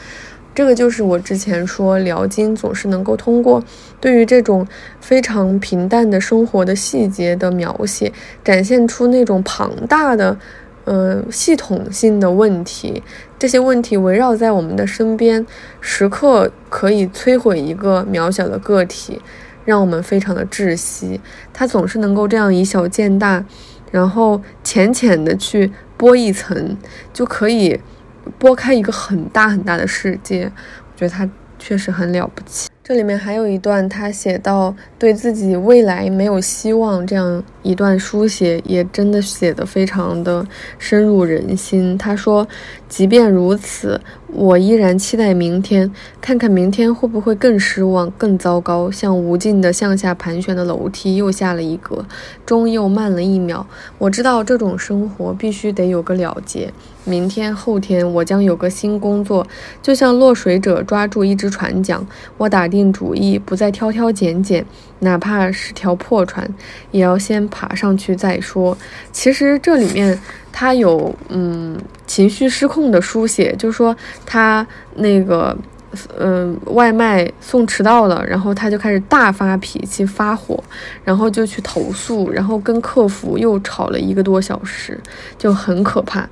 [0.59, 3.63] 这个就是我之前说，辽金总是能够通过
[4.01, 4.67] 对于这种
[5.01, 10.37] 非常平淡的生活的细节的描写，展现出那种庞大的，
[10.85, 13.01] 呃，系统性的问题。
[13.39, 15.47] 这些问题围绕在我们的身边，
[15.81, 19.23] 时刻可以摧毁一个渺小的个体，
[19.65, 21.21] 让我们非常的窒息。
[21.53, 23.45] 它总是能够这样以小见大，
[23.93, 26.77] 然后浅浅的去剥一层，
[27.13, 27.79] 就可以。
[28.39, 31.29] 拨开一个很大很大的世界，我觉得他
[31.59, 32.69] 确实很了不起。
[32.85, 40.47] 这里面还有一段，他写到对自己未来没有希望这样一段书写，也真的写得非常的
[40.79, 41.99] 深入人心。
[41.99, 42.49] 他说
[42.89, 48.91] ：“即便如此，我依然期待明天，看看明天会不会更失望、更糟糕。
[48.91, 52.05] 像无尽的向下盘旋的楼梯，又下了一格，
[52.47, 53.67] 钟又慢了一秒。
[53.99, 56.73] 我知道这种生活必须得有个了结。”
[57.05, 59.47] 明天、后天，我将有个新工作，
[59.83, 62.07] 就像落水者抓住一只船桨。
[62.37, 64.63] 我打定主意，不再挑挑拣拣，
[64.99, 66.47] 哪怕是条破船，
[66.91, 68.77] 也要先爬上去再说。
[69.11, 70.21] 其实这里面
[70.53, 73.97] 他有嗯情绪失控的书写，就是说
[74.27, 75.57] 他那个
[76.19, 80.63] 嗯外卖送迟到了，然后他就开始大发脾气、发火，
[81.05, 84.99] 然后就去投诉，然后跟客服又吵了一个多小时，
[85.39, 86.29] 就很可怕。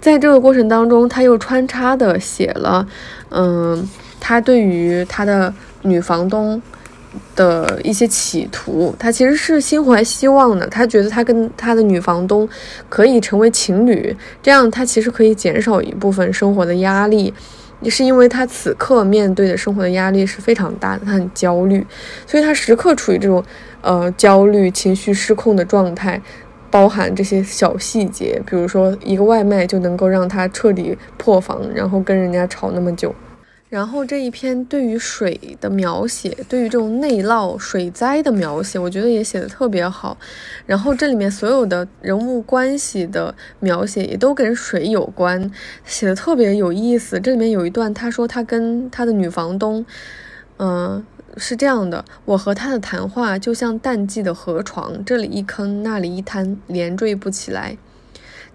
[0.00, 2.86] 在这个过程当中，他又穿插的写了，
[3.28, 3.88] 嗯，
[4.18, 5.52] 他对于他的
[5.82, 6.60] 女房东
[7.34, 10.66] 的一些企图，他其实是心怀希望的。
[10.66, 12.48] 他觉得他跟他的女房东
[12.88, 17.32] 可以成为情侣，这样他其实可以减少一部分生活的压力。
[17.80, 21.86] 也是因为他此刻面对的生活的压力是非常大的，他很焦虑，
[22.26, 23.42] 所以他时刻处于这种
[23.80, 26.20] 呃焦虑、情绪失控的状态。
[26.72, 33.12] 包含这些小细节，比如说一个外卖就能够让他彻底破防，然后跟人家吵那么久。
[33.70, 40.18] 然后这一篇对于水的描写，对于这种内涝、水灾的描写，我觉得也写的特别好。
[40.66, 45.50] 然后这里面所有的人物关系的描写也都跟水有关，
[45.84, 47.18] 写的特别有意思。
[47.20, 49.86] 这里面有一段，他说他跟他的女房东，
[50.58, 51.02] 嗯。
[51.36, 57.78] 是这样的，我和他的谈话就像淡季的河床，这里一坑，那里一滩，连缀不起来。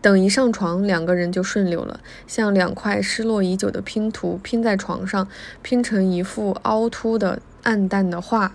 [0.06, 5.28] 等一上床，两个人就顺溜了，像两块失落已久的拼图，拼在床上，
[5.64, 8.54] 拼成一幅凹凸的暗淡的画。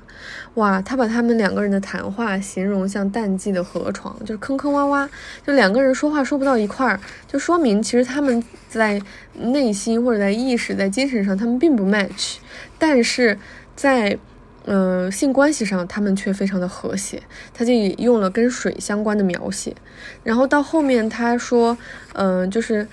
[0.54, 5.08] 哇，他把他们两个人的谈话形容像淡季的河床，就是坑坑洼洼，
[5.44, 9.02] 就两个人说话说不到一块儿，就说明其实他们在
[9.34, 12.36] 内心或者在意识、在精神上，他们并不 match，
[12.78, 13.36] 但是。
[13.76, 14.18] 在，
[14.66, 17.22] 嗯，性关系上，他们却非常的和谐。
[17.54, 19.74] 他就用了跟水相关的描写，
[20.22, 21.76] 然后到后面他说，
[22.12, 22.86] 嗯，就是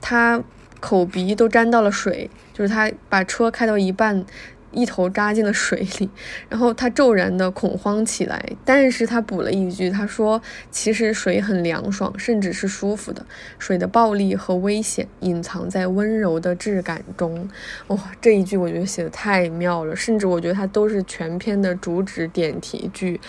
[0.00, 0.42] 他
[0.80, 4.24] 口鼻都沾到了水，就是他把车开到一半。
[4.72, 6.10] 一头扎进了水里，
[6.48, 10.40] 然后他骤然的恐慌起来，但是他补了一句，他说
[10.70, 13.24] ：“其实水很凉爽，甚至是舒服的。
[13.58, 17.48] 水的暴力和危险隐藏在温柔的质感中。”
[17.88, 23.20] 哇，这一句我觉得写的太妙了，甚至我觉得它都是全篇的主旨点题句。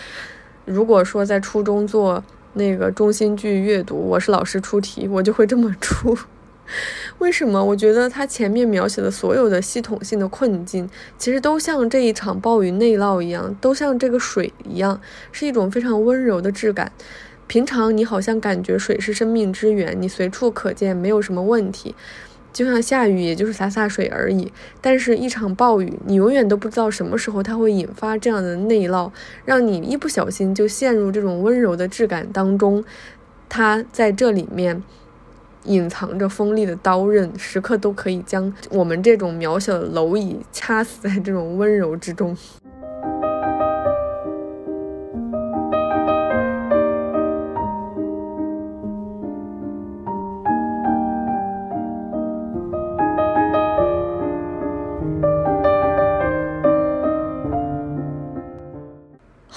[0.64, 2.22] 如果说在初中做
[2.52, 6.16] 那个中心句阅读，我是老师出题，我就会这么出。
[7.18, 7.64] 为什么？
[7.64, 15.00] 我觉得他前面描写的所有的系统性的困境，其实都像这一场暴雨内涝一样，都像这个水一样，
[15.32, 16.92] 是一种非常温柔的质感。
[17.46, 21.94] 平常你好像感觉水是生命之源，你随处可见，没有什么问题。
[22.52, 24.52] 就像下雨，也就是洒洒水而已。
[24.80, 29.10] 但是，一场暴雨，你永远都不知道什么时候它会引发这样的内涝，
[29.44, 32.84] 让你一不小心就陷入这种温柔的质感当中。
[33.48, 34.82] 它在这里面。
[35.68, 42.36] 隐藏着锋利的刀刃时刻都可以将我们这种渺小的蝼蚁掐死在这种温柔之中。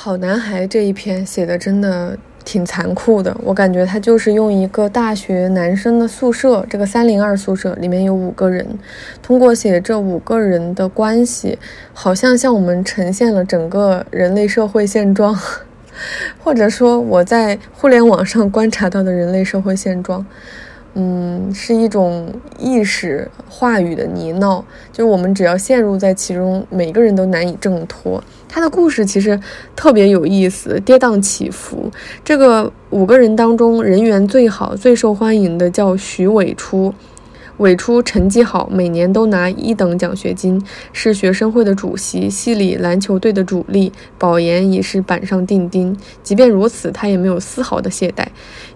[0.04, 8.66] 好男孩这一篇写的真的挺残酷的，我感觉他就是用一个大学男生的宿舍，这个三零二宿舍里面有五个人，
[9.22, 11.58] 通过写这五个人的关系，
[11.94, 15.38] 好像向我们呈现了整个人类社会现状，
[16.44, 20.26] 或者说我在互联网上观察到的人类社会现状。
[20.94, 22.28] 嗯，是一种
[22.60, 24.62] 意识话语的泥淖，
[24.92, 28.22] 就是我们只要陷入在其中，每个人都难以挣脱。
[28.50, 29.40] 他的故事其实
[29.76, 31.90] 特别有意思，跌宕起伏。
[32.26, 36.94] 这个五个人当中，人缘最好、最受欢迎的叫徐伟初。
[37.62, 40.60] 伟初成绩好，每年都拿一等奖学金，
[40.94, 45.96] 是学生会的主席，系里篮球队的主力，保研已是板上钉钉。
[46.24, 48.26] 即便如此，他也没有丝毫的懈怠。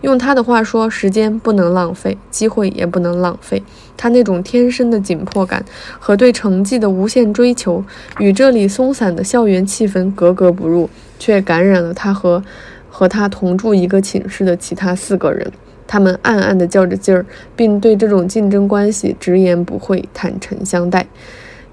[0.01, 3.63] 用他的话说，时间不能浪费，机会也不能浪费。
[3.97, 5.65] 他那种天生的紧迫感
[5.97, 7.83] 和对成绩的无限追求，
[8.19, 12.43] 与这里松散的校园气氛格格不入，却感染了他和
[12.91, 15.51] 和他同住一个寝室的其他四个人。
[15.87, 17.25] 他们暗暗地较着劲儿，
[17.55, 21.05] 并对这种竞争关系直言不讳、坦诚相待。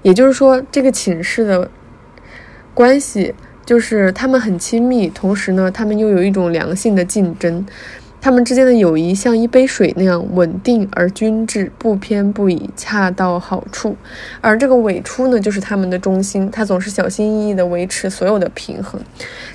[0.01, 1.69] 也就是说，这个寝室的
[2.73, 3.33] 关系
[3.65, 7.65] 就是他们很亲密，同时呢，他们又有一种良性的竞争。
[8.23, 13.97] 他们之间的友谊像一杯水那样稳定而均质，不偏不倚，恰到好处。
[14.39, 18.97] 而这个尾出呢，就是他们的中心，他总是小心翼翼地维持所有的平衡。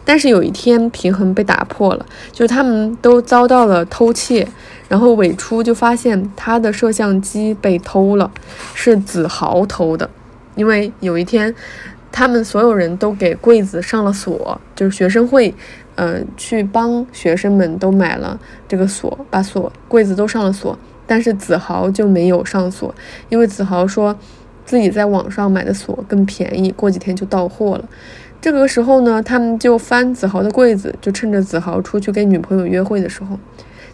[0.04, 4.46] 但是有一天，平衡被打破了，就是他们都遭到了偷窃，
[4.86, 8.30] 然后尾出就发现他的摄像机被偷了，
[8.74, 10.10] 是子豪偷的，
[10.56, 11.54] 因为有一天，
[12.12, 15.54] 他们所有人都给柜子上了锁，就是学生会。
[15.98, 18.38] 呃，去帮学生们都买了
[18.68, 20.78] 这个锁，把锁柜子都上了锁，
[21.08, 22.94] 但是子豪就没有上锁，
[23.28, 24.16] 因为子豪说
[24.64, 27.88] 自己在网上买的锁更便宜，过几天就到货了。
[28.40, 33.36] 这个时候呢，他们就翻子豪的柜子，就趁着子豪出去跟女朋友约会的时候，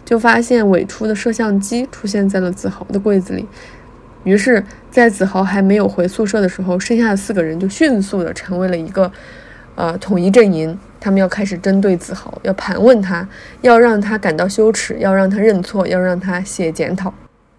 [0.05, 3.47] 就发现尾出的摄像机出现在了子豪的柜子里。
[4.25, 9.11] 于是，在子豪还没有回宿舍的时候，剩下的四个人就迅速的成为了一个
[9.73, 10.77] 呃统一阵营。
[11.05, 13.29] 他们要开始针对子豪，要盘问他，
[13.61, 17.13] 要让他感到羞耻，要让他认错，要让他写检讨。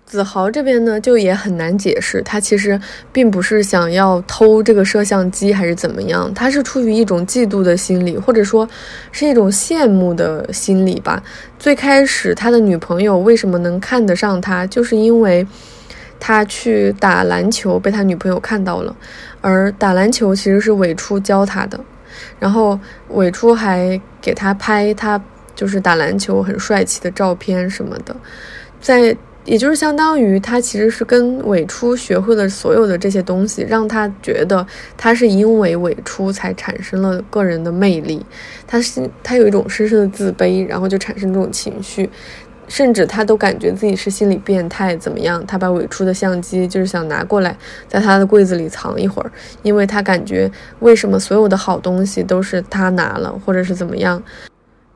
[0.05, 2.81] 子豪这边呢，就也很难解释，他其实
[3.13, 8.69] 并不是想要偷这个摄像机，还是怎么样，他是出于一种嫉妒的心理，或者说
[9.13, 11.23] 是一种羡慕的心理吧。
[11.57, 15.47] 最开始他的女朋友为什么能看得上他，就是因为
[16.19, 18.97] 他去打篮球被他女朋友看到了，
[19.41, 21.79] 而打篮球其实是尾初教他的。
[22.39, 22.79] 然后
[23.11, 25.21] 尾初还给他拍他
[25.55, 28.15] 就是打篮球很帅气的照片什么的，
[28.81, 38.27] 在也就是相当于他其实是跟尾初学会了所有的这些东西，让他觉得他是因为尾初才产生了个人的魅力，
[38.67, 42.11] 他是他有一种深深的自卑，然后就产生这种情绪。
[42.69, 45.45] 甚至他都感觉自己是心理变态，怎么样？
[45.47, 47.57] 他把尾出的相机就是想拿过来，
[47.89, 49.31] 在他的柜子里藏一会儿，
[49.63, 50.51] 因为他感觉
[50.81, 54.23] 为什么所有的好东西都是他拿了，或者是怎么样？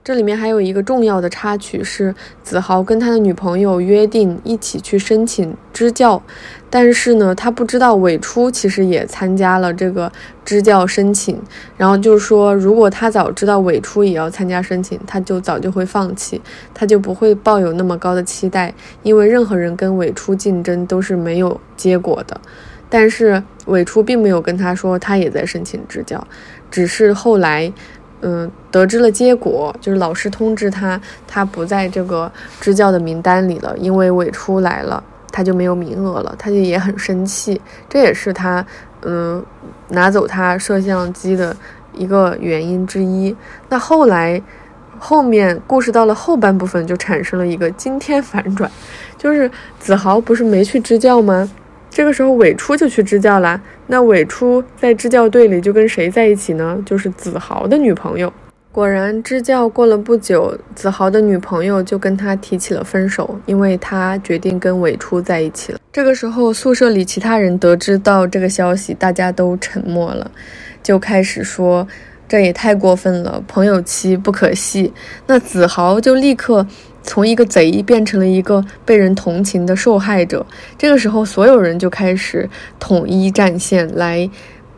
[0.02, 6.22] 这里面还有一个重要的插曲是，子豪跟他的女朋友约定一起去申请支教，
[6.70, 10.10] 但是呢，他不知道伟初其实也参加了这个
[10.42, 11.38] 支教申请，
[11.76, 16.40] 然后就是说，如果他早知道伟初也要参加申请，他就早就会放弃，
[16.72, 18.72] 他就不会抱有那么高的期待，
[19.02, 22.40] 因为任何人跟伟初竞争都是没有结果的。
[22.88, 26.26] 但是伟初并没有跟他说他也在申请支教，
[26.70, 27.70] 只是后来。
[28.22, 35.02] 嗯，得知了结果，就是老师通知他，他不在这个支教的名单里了，因为尾出来了，
[35.32, 38.64] 他就没有名额了，他就也很生气，这也是他
[39.02, 39.42] 嗯
[39.88, 41.56] 拿走他摄像机的
[41.94, 43.34] 一个原因之一。
[43.68, 44.42] 那后来
[44.98, 48.70] 后面故事到了后半部分，就产生了一个惊天反转，
[49.16, 51.50] 就是子豪不是没去支教吗？
[51.90, 53.60] 这个时候，尾初就去支教啦。
[53.88, 56.80] 那尾初在支教队里就跟谁在一起呢？
[56.86, 58.32] 就是子豪的女朋友。
[58.72, 65.78] 果然，支教过了不久，子豪的女朋友就跟他提起了分手，因为他决定跟尾初在一起了。
[65.92, 70.30] 这个时候，宿舍里其他人得知到这个消息，大家都沉默了，
[70.82, 71.86] 就开始说。
[72.28, 74.92] 这也太过分了，朋友妻不可戏。
[75.26, 76.64] 那子豪就立刻
[77.02, 80.44] 从一个贼变成了一个被人同情的受害者。
[80.78, 82.48] 这个时候，所有人就开始
[82.78, 84.28] 统一战线来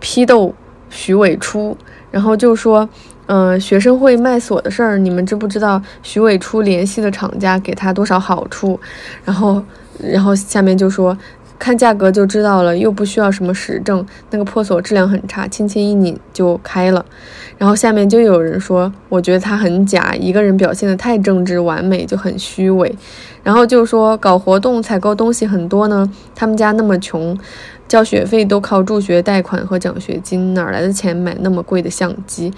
[0.01, 0.55] 批斗
[0.91, 1.77] 徐伟初，
[2.11, 2.89] 然后就说
[3.27, 5.83] ：“嗯，学生会卖锁的事儿，你们知不知道？
[6.03, 8.79] 徐伟初联系的厂家给他多少好处？”
[9.25, 9.63] 然后，
[9.99, 11.17] 然后下面就说。
[11.63, 17.07] 看价格就知道了，又不需要什么实证，那个破锁质量很差，轻轻一拧就开了。
[17.57, 22.93] 然后下面就有人说，我觉得它很假，一个人表现的太正直完美，就很虚伪。
[23.45, 27.39] 然后就说搞活动采购东西很多呢，他们家那么穷，
[27.87, 32.53] 交学费都靠助学贷款和奖学金，哪来的钱买那么贵的相机？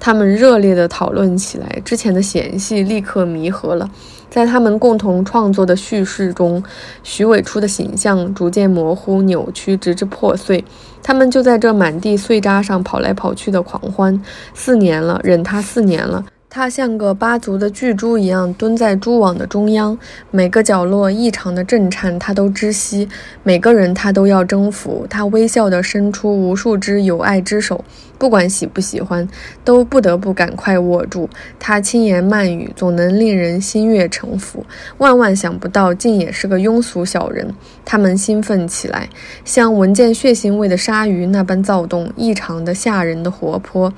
[0.00, 3.88] 他们热烈地讨论起来，之前的嫌隙立刻弥合了。
[4.30, 6.62] 在他们共同创作的叙事中，
[7.02, 10.64] 徐伟初的形象逐渐模糊、扭曲，直至破碎。
[11.02, 14.18] 他们就在这满地碎渣上跑来跑去的狂欢。
[14.54, 16.24] 四年了，忍他四年了。
[16.52, 19.96] 他像个八足的巨猪一样蹲在蛛网的中央，
[20.32, 23.06] 每个角落异常的震颤，他都知悉；
[23.44, 25.06] 每个人他都要征服。
[25.08, 27.84] 他微笑地伸出无数只有爱之手，
[28.18, 29.28] 不管喜不喜欢，
[29.64, 31.30] 都不得不赶快握住。
[31.60, 34.66] 他轻言慢语，总能令人心悦诚服。
[34.98, 37.54] 万万想不到，竟也是个庸俗小人。
[37.84, 39.08] 他们兴奋起来，
[39.44, 43.92] 像闻见血腥味的鲨鱼那般躁动，异常的吓人的活泼。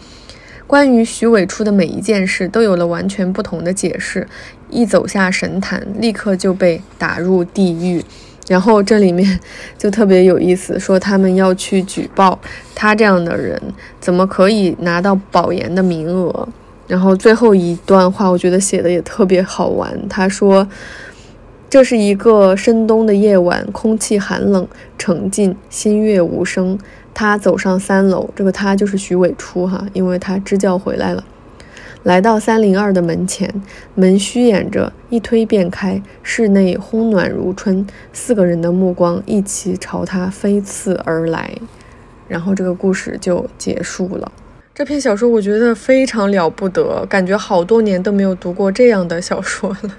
[0.72, 4.26] 关于徐伟初的每一件事都有了完全不同的解释。
[4.70, 8.02] 一走下神坛，立刻就被打入地狱。
[8.48, 9.38] 然后这里面
[9.76, 12.40] 就特别有意思，说他们要去举报
[12.74, 13.60] 他这样的人，
[14.00, 16.48] 怎么可以拿到保研的名额？
[16.86, 19.94] 然后最后一段话，我觉得写的也特别好玩。
[20.08, 20.66] 他说
[21.68, 24.66] ：“这是一个深冬的夜晚，空气寒冷、
[24.96, 26.78] 沉静，星月无声。”
[27.14, 31.24] 他走上三楼，这个他就是徐伟初哈，因为他支教回来了，
[32.04, 33.52] 来到三零二的门前，
[33.94, 41.54] 门虚掩着，一推便开，室内烘暖如春，四个人的目光一起朝他飞刺而来，
[42.28, 44.32] 然后这个故事就结束了。
[44.74, 49.90] 这篇小说我觉得非常了不得，感觉好多年都没有读过这样的小说了。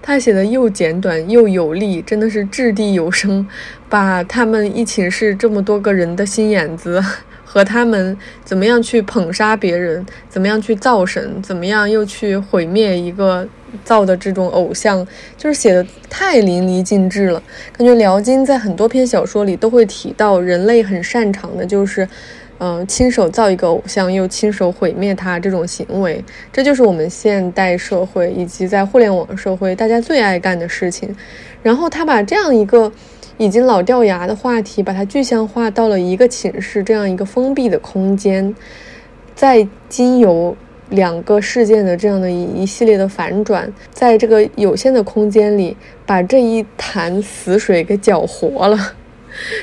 [0.00, 3.46] 他写的又简短又有力，真的是掷地有声，
[3.88, 7.02] 把他们一寝室这么多个人的心眼子
[7.44, 13.46] 和他们怎么样去捧杀别人，怎么样去造神，怎么样又去毁灭一个
[13.84, 15.06] 造的这种偶像，
[15.36, 17.42] 就是写的太淋漓尽致了。
[17.76, 22.08] 感觉辽金在很多篇小说里都会提到，人类很擅长的就是。
[22.58, 31.14] 嗯，亲手造一个偶像，又亲手毁灭他，这种行为，这就是我们现代社会以及在互联网社会大家最爱干的事情。
[31.62, 32.92] 然后他把这样一个
[33.36, 38.54] 已经老掉牙的话题，把它具象化到了一个寝室这样一个封闭的空间，
[39.34, 40.56] 在经由
[40.90, 45.76] 两个事件的这样的一一系列的反转，在这个有限的空间里，
[46.06, 48.94] 把这一潭死水给搅活了。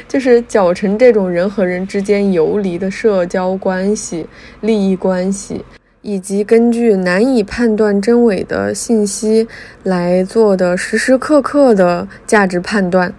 [0.07, 4.25] 就是搅成这种人和人之间游离的社交关系、
[4.61, 5.63] 利益关系，
[6.01, 9.47] 以及根据难以判断真伪的信息
[9.83, 13.13] 来做的时时刻刻的价值判断。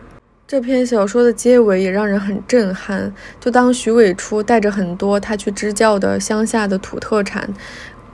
[0.47, 3.13] 这篇小说的结尾也让人很震撼。
[3.39, 7.49] 就当徐伟初带着很多他去支教的乡下的土特产。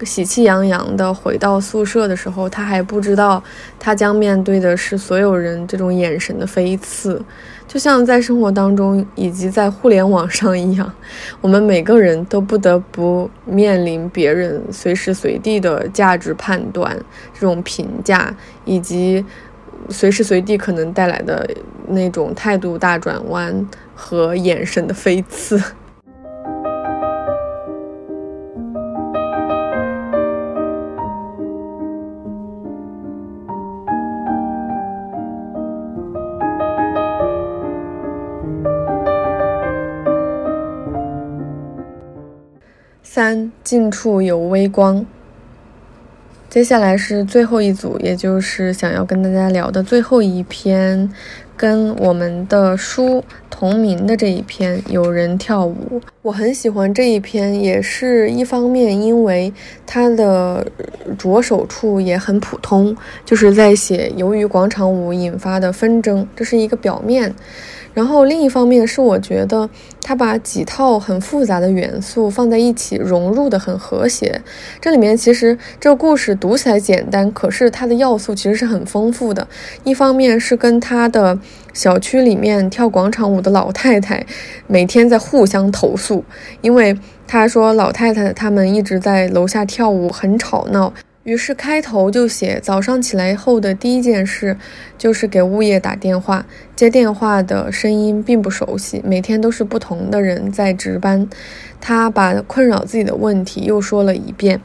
[0.02, 3.42] 喜气洋洋地回到宿舍的时候，他还不知道，
[3.80, 7.18] 他将面对的是所有人这种眼神的飞刺，
[7.68, 10.93] 就像在生活当中以及在互联网上一样，
[11.40, 16.97] 我们每个人都不得不面临别人随时随地的价值判断、
[17.34, 18.34] 这种评价，
[18.64, 19.24] 以及
[19.90, 21.48] 随时随地可能带来的
[21.88, 25.60] 那种态度大转弯和眼神的飞刺。
[43.66, 45.05] 近处有微光。
[46.48, 51.12] 接下来是最后一组，也就是想要跟大家聊的最后一篇，
[51.56, 56.01] 跟我们的书同名的这一篇《有人跳舞》。
[56.22, 59.52] 我很喜欢这一篇，也是一方面，因为
[59.84, 60.64] 它的
[61.18, 67.34] 着手处也很普通，就是在写由于广场舞引发的纷争，这是一个表面。
[67.97, 69.66] 然后另一方面是，我觉得
[70.02, 74.43] 他把几套很复杂的元素放在一起，融入的很和谐。
[74.78, 79.48] 这里面其实这个故事读起来简单，可是它的要素其实是很丰富的。
[79.82, 81.39] 一方面是跟他的
[81.73, 84.27] 小区里面跳广场舞的老太太
[84.66, 86.23] 每天在互相投诉，
[86.60, 86.94] 因为
[87.27, 90.93] 他说老太太他们一直在楼下跳舞，很吵闹。
[91.27, 94.57] 于是开头就写早上起来后的第一件事，
[94.97, 96.47] 就是给物业打电话。
[96.77, 101.28] 接电话的声音并不熟悉，每天都是不同的人在值班。
[101.81, 104.61] 他把困扰自己的问题又说了一遍。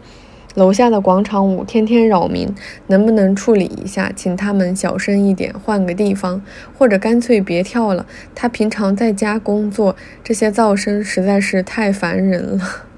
[0.54, 2.54] 楼下的广场舞天天扰民，
[2.88, 6.44] 能不能处理一下，请他们小声一点，换个地方，
[6.78, 8.06] 或者干脆别跳了。
[8.36, 12.91] 他平常在家工作，这些噪声实在是太烦人了。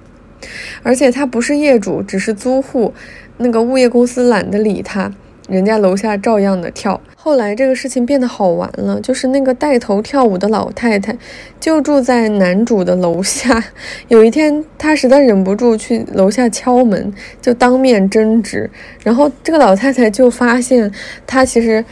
[0.81, 2.93] 而且他不是业主，只是租户，
[3.37, 5.11] 那个物业公司懒得理他，
[5.47, 6.99] 人家楼下照样的跳。
[7.15, 11.15] 后来这个事情变得好玩了，就是那个带头跳舞的老太太，
[11.57, 13.63] 就住在男主的楼下。
[14.09, 18.69] 有一天，他实在忍不住去楼下敲门，就当面争执。
[19.03, 20.91] 然后这个老太太就发现，
[21.25, 21.83] 他其实，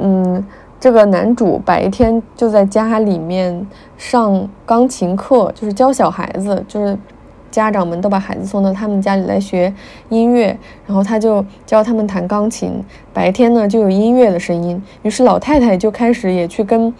[0.00, 0.42] 嗯，
[0.80, 3.66] 这个男主白天就在家里面
[3.98, 6.96] 上钢琴课，就是教小孩子，就是。
[7.50, 9.72] 家长们都把孩子送到他们家里来学
[10.08, 10.56] 音乐，
[10.86, 12.82] 然后他就教他们弹钢琴。
[13.12, 16.94] 白天呢就有音乐的声音，于是老太太就开始也去跟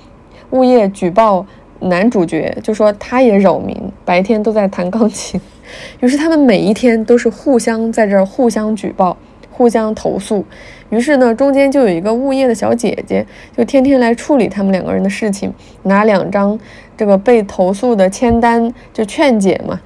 [0.51, 1.47] 物业举报
[1.79, 5.41] 男主角，就说他也扰民，白天都在弹钢琴。
[6.01, 9.17] 于是他们每一天都是互相在这儿互相举报、
[9.53, 10.45] 互相投诉。
[10.89, 13.25] 于是呢，中间就有一个物业的小姐姐，
[13.57, 15.55] 就天天来处理他们两个人的事情，
[15.85, 16.59] 拿两张
[16.97, 19.81] 这个被投诉的签单就劝解嘛。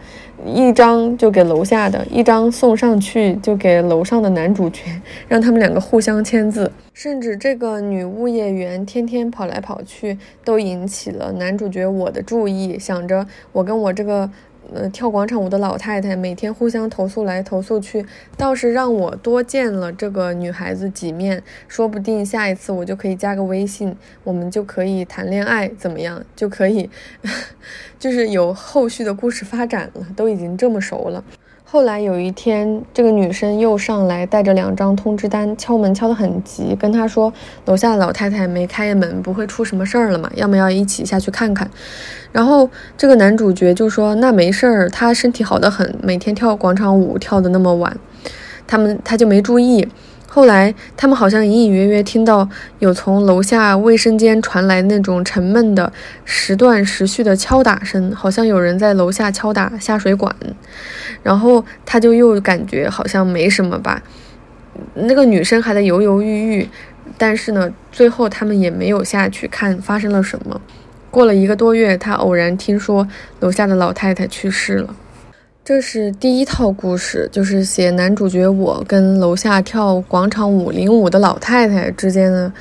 [0.45, 4.83] 一张就给楼下的，一张送上去就给楼上的男主角，
[5.27, 6.71] 让他们两个互相签字。
[6.93, 14.31] 甚至这个女物业员天天跑来跑去，都引起了男主角我的注意，想着我跟我这个。
[14.73, 18.05] 呃，跳广场舞的老太太每天互相投诉来投诉去，
[18.37, 26.25] 倒是让我多见了这个女孩子几面，说不定下一次我就可以加个微信，我们就可以谈恋爱，怎么样？
[26.35, 26.89] 就可以，
[27.99, 31.23] 就是有后续的故事发展了，都已经这么熟了。
[31.75, 37.33] 后来有一天，这个女生又上来带着两张通知单，敲门敲得很急，跟他说
[37.65, 40.31] 楼下老太太没开门，不会出什么事儿了嘛？
[40.37, 41.69] 要么要一起下去看看。
[42.31, 47.97] 然后这个男主角就说那没事儿，他身体好得很，每天跳广场舞跳得那么晚，
[48.69, 49.89] 他们他就没注意。
[50.35, 52.49] 后来，他们好像隐隐约约听到
[52.81, 55.93] 有从楼下卫生间传来那种沉闷的、
[56.25, 60.35] 时断时续的敲打声，好像有人在楼下敲打下水管。
[61.23, 64.03] 然后他就又感觉好像没什么吧。
[64.95, 66.69] 那个女生还在犹犹豫豫，
[67.17, 70.61] 但是呢，最后他们也没有下去看发生了什么。
[71.13, 73.07] 过了一个多月，他偶然听说
[73.39, 74.97] 楼下的老太太去世了。
[75.65, 82.53] 这是第一套故事，就是写男主角我跟楼下跳广场舞领舞的老太太之间的，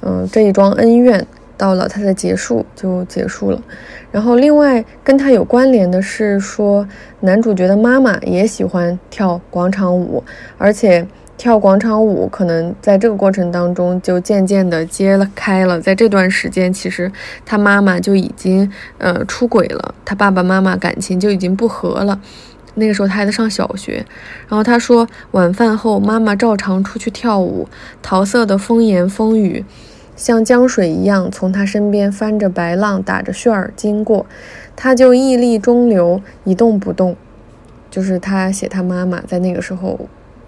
[0.00, 1.26] 嗯，这一桩恩怨
[1.58, 3.62] 到老太太结束就结束了。
[4.10, 6.88] 然后另外跟他有关联的是说，
[7.20, 10.24] 男主角的妈妈也喜欢跳广场舞，
[10.56, 11.06] 而且
[11.36, 17.10] 跳广场舞可能在这个过程当中就渐渐的揭开了，在这段时间其实
[17.44, 22.20] 他妈妈就已经呃出轨了，他爸爸妈妈感情就已经不和了。
[22.78, 24.04] 那个时候他还在上小学，
[24.48, 27.68] 然后他说晚饭后妈妈照常出去跳舞，
[28.02, 29.64] 桃色的风言风语，
[30.14, 34.26] 像江水一样从他身边翻着白浪，打着旋儿经过，
[34.74, 37.16] 他就屹立中流，一动不动。
[37.90, 39.98] 就是他写他妈妈在那个时候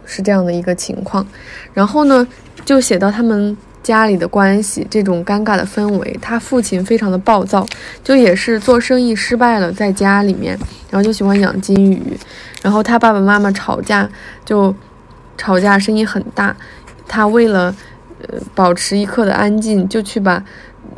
[0.08, 1.24] 是这样的一个情况，
[1.72, 2.26] 然后呢
[2.64, 3.56] 就写到他们。
[3.80, 7.64] 家里的关系，这种尴尬的氛围，他父亲非常的暴躁，
[8.04, 10.58] 就也是做生意失败了，在家里面，
[10.90, 12.02] 然后就喜欢养金鱼，
[12.60, 14.06] 然后他爸爸妈妈吵架，
[14.44, 14.74] 就
[15.38, 16.54] 吵架声音很大，
[17.06, 17.74] 他为了
[18.26, 20.44] 呃保持一刻的安静，就去把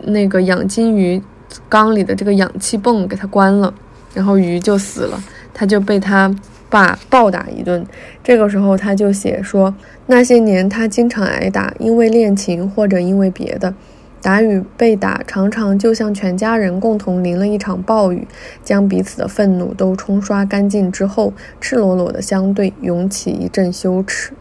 [0.02, 1.22] 那个养金鱼
[1.68, 3.72] 缸里的这个氧气泵给它关了，
[4.14, 5.22] 然后鱼就死了，
[5.54, 6.34] 他就被他。
[6.70, 7.84] 爸暴打一顿，
[8.22, 9.74] 这个时候他就写说，
[10.06, 13.74] 那些年他经常挨打，因为恋情或者因为别的，
[14.22, 18.26] 打与被打常常就像全家人共同淋了一场暴雨，
[18.62, 24.32] 将彼此的愤怒都冲刷干净之后，赤裸裸的相对，涌起一阵羞耻。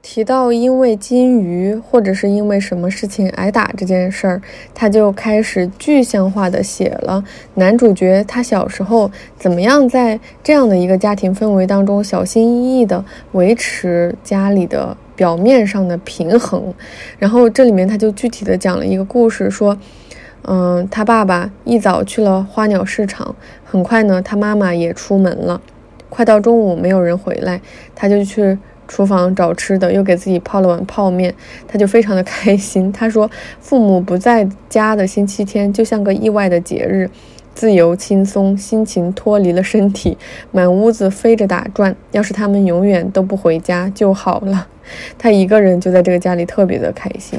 [0.00, 4.40] 提到因为金鱼或者是因为什么事情挨打这件事儿，
[4.72, 7.22] 他就开始具象化的写了
[7.54, 16.72] 男主角他小时候怎么样在这样的一个家庭氛围当中小心翼翼的维持家里的表面上的平衡。
[17.18, 19.76] 然后这里面他就具体的讲了一个故事，说，
[20.42, 23.34] 嗯，他爸爸一早去了花鸟市场，
[23.64, 25.60] 很快呢，他妈妈也出门了，
[26.08, 27.60] 快到中午没有人回来，
[27.96, 28.56] 他就去。
[28.88, 31.32] 厨房找吃的，又给自己泡了碗泡面，
[31.68, 32.90] 他就非常的开心。
[32.92, 37.08] 他说：“父母不在家的星期天就像个意外的节日，
[37.54, 40.16] 自由轻松，心情脱离了身体，
[40.50, 41.94] 满屋子飞着打转。
[42.12, 44.66] 要是他们永远都不回家就好了。
[45.18, 47.38] ”他一个人就在这个家里特别的开心。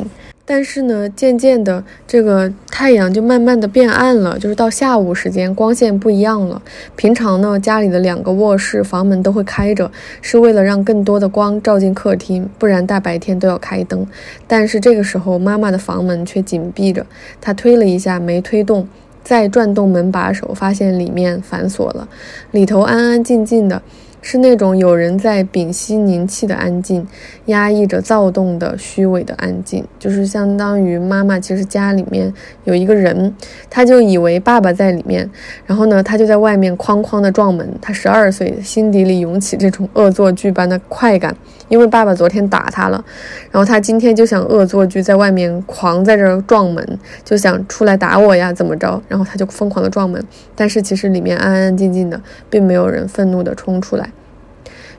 [0.52, 6.60] 但是呢，渐渐的，这个太阳就慢慢的变暗了，就是到下午时间，光线不一样了。
[6.96, 9.92] 平常呢，家里的两个卧室房门都会开着，
[10.24, 14.08] 是为了让更多的光照进客厅，不然大白天都要开灯。
[14.48, 17.06] 但是这个时候，妈妈的房门却紧闭着，
[17.40, 18.88] 她推了一下没推动，
[19.24, 22.10] 再转动门把手，发现里面反锁了，
[22.50, 23.84] 里头安安静静的。
[24.31, 27.03] 是那种有人在屏息凝气的安静，
[27.45, 32.31] 压抑着躁动的虚伪的安静，就是相当于妈妈其实家里面
[32.64, 33.35] 有一个人，
[33.72, 35.27] 他就以为爸爸在里面，
[35.65, 37.68] 然后呢，他就在外面哐哐的撞门。
[37.81, 41.35] 他十二岁，心底里涌起这种恶作剧般的快感，
[41.68, 43.03] 因为爸爸昨天打他了，
[43.49, 49.01] 然后他今天就想恶作剧，在外面狂在这撞门，就想出来打我呀，怎么着？
[49.07, 50.23] 然后他就疯狂的撞门，
[50.56, 54.07] 但是其实里面安安静静的，并没有人愤怒的冲出来。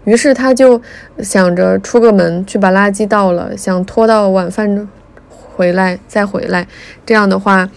[0.05, 0.81] 于是他就
[1.19, 4.89] 想着出个门去把垃圾倒了，想拖到晚饭
[5.29, 6.67] 回来再回来，
[7.05, 7.69] 这样的话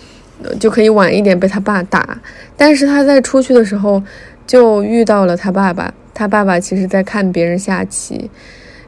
[0.60, 2.18] 就可以晚一点被他爸打。
[2.56, 4.02] 但是他在出去的时候
[4.48, 8.30] 就遇到了他爸爸，他爸爸其实在看别人下棋，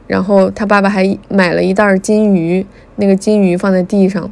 [0.07, 4.32] 然后他爸爸还买了一袋金鱼，那个金鱼放在地上。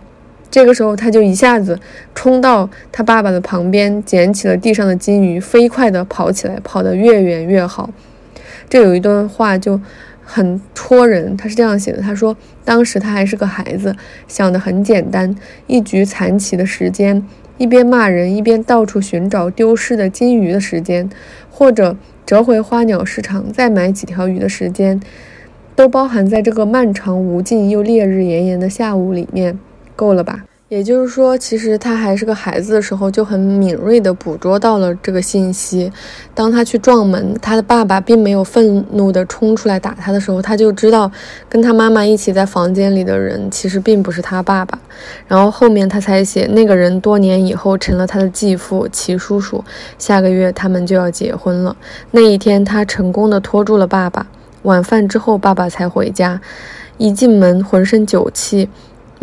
[0.50, 1.80] 这个时候他就一下子
[2.14, 7.90] 冲到他爸爸的旁边，捡起了地上的金鱼，飞快地跑起来，跑得越远越好。
[8.74, 9.80] 这有一段话就
[10.24, 12.36] 很戳人，他是这样写的：他说，
[12.66, 13.96] 当时他还是个孩子，
[14.28, 15.36] 想的很简单，
[15.68, 17.24] 一局残棋的时间，
[17.60, 21.08] 一边骂人，一边到处寻找丢失的金鱼的时间，
[21.52, 21.96] 或者
[22.26, 25.00] 折回花鸟市场再买几条鱼的时间，
[25.76, 29.60] 都包含在这个漫长无尽又烈日炎炎的下午里面，
[29.96, 30.46] 够了吧？
[30.70, 35.92] 也就是说，其实他还是个孩子的时候，就很敏锐地捕捉到了这个信息。
[36.34, 41.12] 当他去撞门，他的爸爸并没有愤怒地冲出来打他的时候，他就知道
[41.48, 44.80] 跟他妈妈一起在房间里的人其实并不是他爸爸。
[45.28, 49.64] 然后后面他才写，那个人多年以后成了他的继父齐叔叔，
[50.00, 51.76] 下个月他们就要结婚了。
[52.10, 54.26] 那一天，他成功地拖住了爸爸。
[54.64, 56.42] 晚饭之后，爸爸才回家，
[56.98, 58.68] 一进门浑身酒气。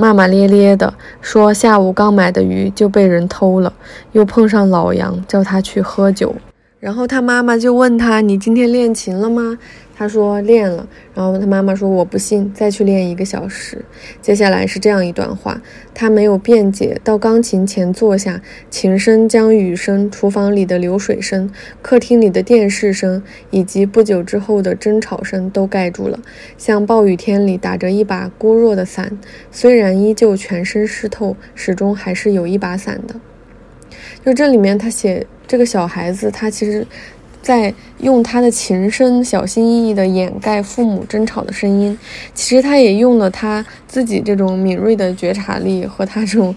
[0.01, 3.71] 骂骂咧咧的说：“下午刚买的鱼就被人偷了，
[4.13, 6.35] 又碰上老杨叫他去喝酒。”
[6.81, 9.59] 然后他妈妈就问他：“你今天练琴了吗？”
[10.01, 13.85] 他说：“练了。”然后他妈妈说：“我不信，再去练一个小时。”
[14.23, 15.61] 接下来是这样一段话：
[15.93, 18.41] 他没有辩解，到钢琴前坐下，
[18.71, 21.51] 琴声将雨声、厨房里的流水声、
[21.83, 26.19] 客厅里的电视声以及不久之后的争吵声都盖住了，
[26.57, 29.19] 像暴雨天里打着一把孤弱的伞，
[29.53, 33.17] 虽然依旧全身湿透，始终还是有一把伞的。
[34.25, 35.27] 就这里面，他写。
[35.47, 36.87] 这个小孩子，他其实，
[37.43, 41.99] 在用他的琴声小心翼翼地掩盖父母争吵的声音。
[42.35, 46.55] 其实他也用了他自己这种敏锐的觉察力和他这种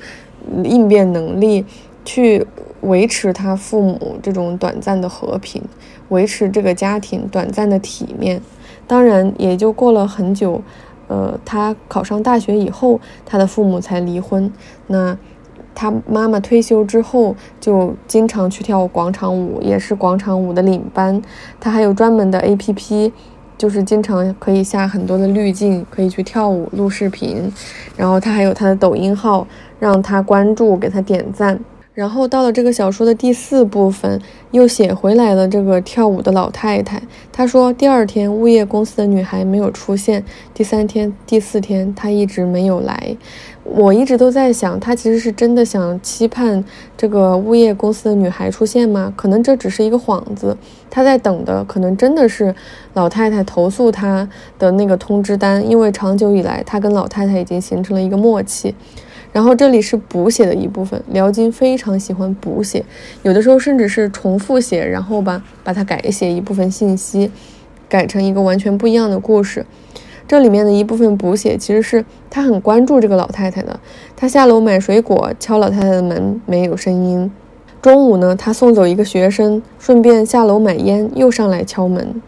[0.64, 1.66] 应变能力，
[2.04, 2.46] 去
[2.82, 5.62] 维持他父母这种短暂的和平，
[6.10, 8.42] 维持这个家庭短暂的体面。
[8.86, 10.62] 当然，也就过了很久，
[11.08, 14.52] 呃，他考上大学以后，他的父母才离婚。
[14.88, 15.18] 那。
[15.76, 21.22] 他妈妈退休之后，就经常去跳广场舞，也是广场舞的领班。
[21.60, 23.12] 他还有专门的 APP，
[23.58, 27.52] 就是经常可以下很多的滤镜，可以去跳舞、录视频。
[27.98, 29.48] 然后他还有他的抖音号，
[29.80, 31.60] 让他关注，给他点赞。
[31.94, 37.00] 然后到了这个小说的第四部分，又写回来了这个跳舞的老太太。
[37.32, 40.24] 她说，第二天物业公司的女孩没有出现，
[40.56, 43.16] 第三天、第四天她一直没有来。
[43.64, 46.66] 我一直都在想，她其实是真的想期盼
[46.98, 49.14] 这个物业公司的女孩出现吗？
[49.16, 50.58] 可能这只是一个幌子，
[50.90, 52.56] 她在等的可能真的是
[52.96, 58.74] 老太太投诉她的那个通知单，因为长久以来，她跟老太太已经形成了一个默契。
[59.34, 62.86] 然后这里是补写的一部分，辽金非常喜欢补写，
[63.24, 67.32] 有的时候甚至是重复写，然后吧把它改写一部分信息，
[67.90, 69.66] 改成一个完全不一样的故事。
[70.28, 73.80] 这里面的一部分补写其实是他很关注这个老太太的，
[74.16, 77.30] 他下楼买水果，敲老太太的门，没有声音。
[77.82, 82.22] 中午呢，他送走一个学生，顺便下楼买烟，又上来敲门。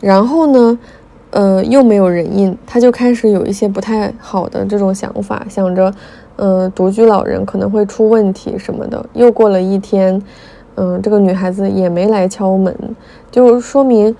[0.00, 0.78] 然后呢？
[1.30, 5.94] 呃，又没有人应，他就开始有一些不太好的这种想法，想着，
[6.34, 9.04] 呃，独居老人可能会出问题什么的。
[9.12, 10.20] 又过了一天，
[10.74, 12.74] 嗯，这个女孩子也没来敲门，
[13.30, 14.14] 就说明，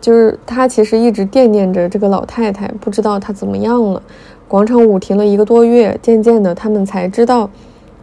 [0.00, 4.02] 就是他其实一直惦念着这个老太太，不知道她怎么样了。
[4.48, 7.48] 广场舞停了一个多月，渐渐的他们才知道，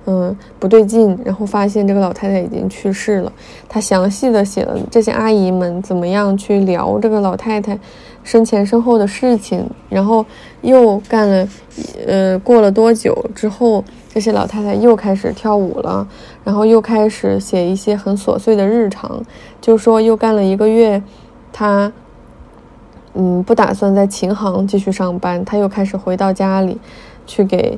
[0.05, 3.31] 嗯，不对劲，然后发现这个老太太已经去世了。
[3.67, 7.77] 他详细的写了这些阿姨们怎么样去聊这个老太太。
[8.23, 10.25] 身前身后的事情，然后
[10.61, 11.47] 又干了，
[12.07, 16.07] 呃，过了多久之后，这些老太太又开始跳舞了，
[16.43, 19.21] 然后又开始写一些很琐碎的日常，
[19.59, 21.03] 就说又干了一个月，
[21.51, 21.91] 她，
[23.13, 26.79] 嗯，不打算在琴行继续上班，她又开始回到家里，
[27.27, 27.77] 去给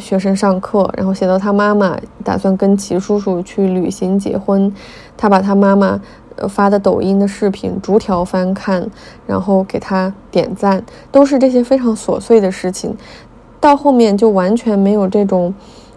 [0.00, 4.74] 学生上课，然后写到她妈妈打算跟齐叔叔去旅行结婚，
[5.16, 6.00] 她把她妈妈。
[6.48, 8.88] 发的抖音的视频，逐条翻看，
[9.26, 12.96] 然后给他点赞，都是这些非常琐碎的事情。
[13.60, 15.54] 到后面就完全没有这种，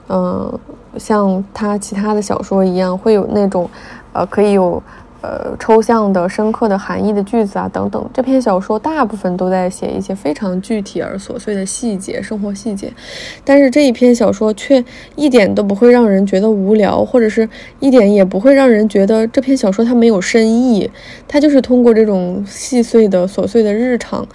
[0.10, 0.60] 嗯，
[0.98, 3.70] 像他其他的小说一样，会有那种，
[4.14, 4.82] 呃，可以有。
[5.26, 8.08] 呃，抽象的、深刻的含义的句子啊，等等。
[8.14, 12.94] 这篇小说大部分都在写一些非常具体而琐碎的细节、生活细节，
[13.44, 14.86] 但是这一篇小说却
[15.16, 17.50] 一点都不会让人觉得无聊，或者是
[17.80, 20.88] 一点也不会让人觉得这篇小说它没有深意。
[21.28, 24.28] 它就是通过这种细碎的、琐碎的日常，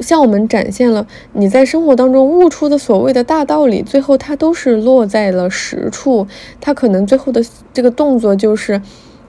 [0.00, 6.26] 向我们展现了你在生活当中悟出的所谓的大道理，最后它都是落在了实处。
[6.60, 7.40] 它可能最后的
[7.72, 8.82] 这个动作就是。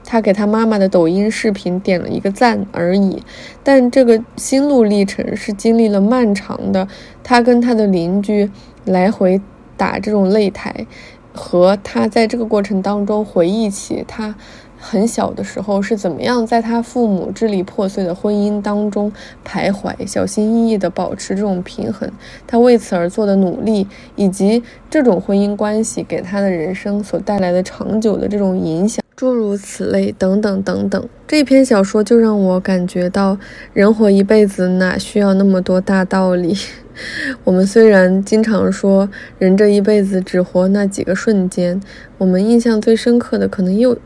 [0.06, 3.22] 他给他妈妈的抖音视频点了一个赞而已，
[3.64, 6.88] 但这个心路历程是经历了漫长的。
[7.24, 8.50] 他跟他的邻居
[8.86, 9.42] 来回
[9.78, 10.86] 打这种擂台，
[11.34, 14.36] 和他在这个过程当中回忆起他
[14.78, 19.10] 很小的时候是怎么样在他父母支离破碎的婚姻当中
[19.48, 22.12] 徘徊，小心翼翼地保持这种平衡，
[22.46, 29.03] 他为此而做的努力，以及这种婚姻关系给他的人生所带来的长久的这种影响。
[29.16, 31.10] 诸如此类，等等等等。
[31.28, 33.38] 这篇小说就让我感觉到，
[33.72, 36.58] 人活一辈子哪需要那么多大道理？
[37.44, 41.80] 我们虽然经常说人这一辈子只活那几个瞬间，
[42.18, 43.98] 我们印象最深刻的可能又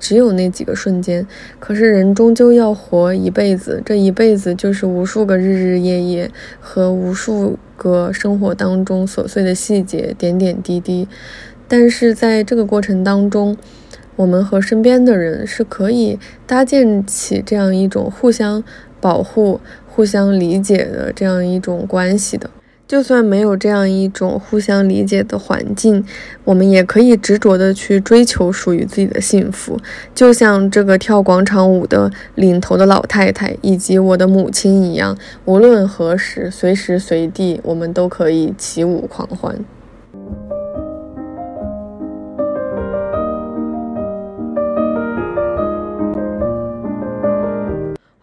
[0.00, 1.26] 只有那几个瞬间。
[1.60, 6.30] 可是人终究要活一辈子，这一辈子就是无数个日日夜夜
[6.60, 11.06] 和无数个生活当中琐碎的细节、点点滴滴。
[11.68, 13.56] 但是在这个过程当中，
[14.16, 18.64] 我们和身边的人是可以搭建起这样一种互相
[19.00, 22.50] 保护、互相理解的这样一种关系的。
[22.88, 26.04] 就算没有这样一种互相理解的环境，
[26.44, 29.76] 我们也可以执着的去追求属于自己的幸福。
[30.14, 39.58] 就像这个跳广场舞的领头的老太太，以及我的母亲一样，无论何时、随时随地，我们都可以起舞狂欢。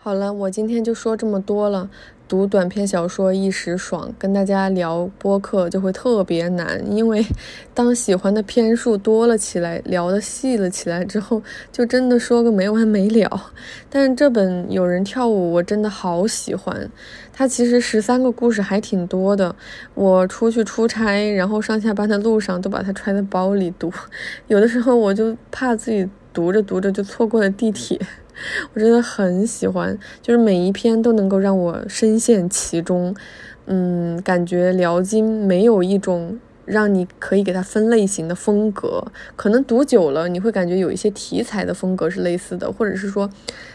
[0.06, 1.90] 好了，我今天就说这么多了。
[2.28, 7.26] 读短篇小说一时爽，跟大家聊播客就会特别难，因为
[7.74, 13.54] 当喜欢的篇数多了起来，聊的细了起来之后，就真的说个没完没了。
[13.90, 16.92] 但是这本《有人跳舞》我真的好喜欢，
[17.32, 19.56] 它其实十三个故事还挺多的。
[19.94, 23.90] 我出去出差，然后上下班的路上都把它揣在包里读，
[24.48, 27.98] 有的时候我就怕自己读着读着就错过了地铁。
[28.74, 33.16] 我真的很喜欢，就是每一篇都能够让我深陷其中，
[33.66, 39.06] 嗯，感觉辽金没有一种让你可以给它分类型的风格，
[39.36, 43.30] 可能读久了你会感觉有一些题材的风格是类似的，或者是说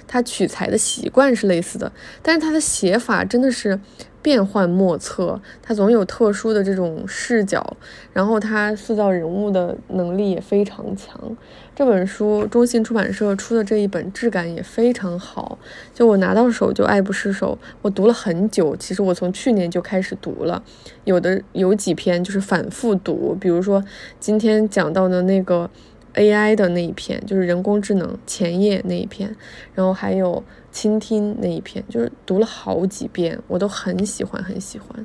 [0.06, 3.78] 它取材的习惯是类似的，但是它的写法真的是。
[4.20, 7.76] 变幻莫测，他总有特殊的这种视角，
[8.12, 11.36] 然后他塑造人物的能力也非常强。
[11.74, 15.56] 这本书中信出版社出的这一本质感也非常好，
[15.94, 17.56] 就我拿到手就爱不释手。
[17.82, 20.60] 我读了很久，其实我从去年就开始读了，
[21.04, 23.84] 有的有几篇就是反复读，比如说
[24.18, 25.70] 今天讲到的那个
[26.18, 29.34] AI 的那一篇，就是人工智能前夜那一篇，
[29.74, 30.42] 然后还有。
[30.70, 35.04] 倾听那一篇，就是读了好几遍，我都很喜欢，很喜欢，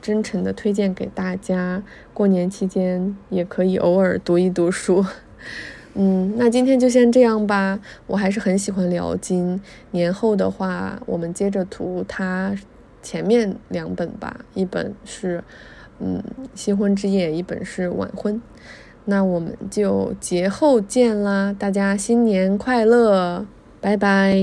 [0.00, 1.82] 真诚的推荐给大家。
[2.14, 5.04] 过年期间也可以偶尔读一读书。
[5.94, 7.78] 嗯，那今天就先这样吧。
[8.06, 9.60] 我还是很喜欢辽金。
[9.90, 12.56] 年后的话，我们接着读它
[13.02, 15.42] 前面两本吧，一本是
[15.98, 16.22] 嗯
[16.54, 18.40] 新婚之夜，一本是晚婚。
[19.04, 23.44] 那我们就节后见啦，大家新年快乐！
[23.80, 24.36] 拜拜。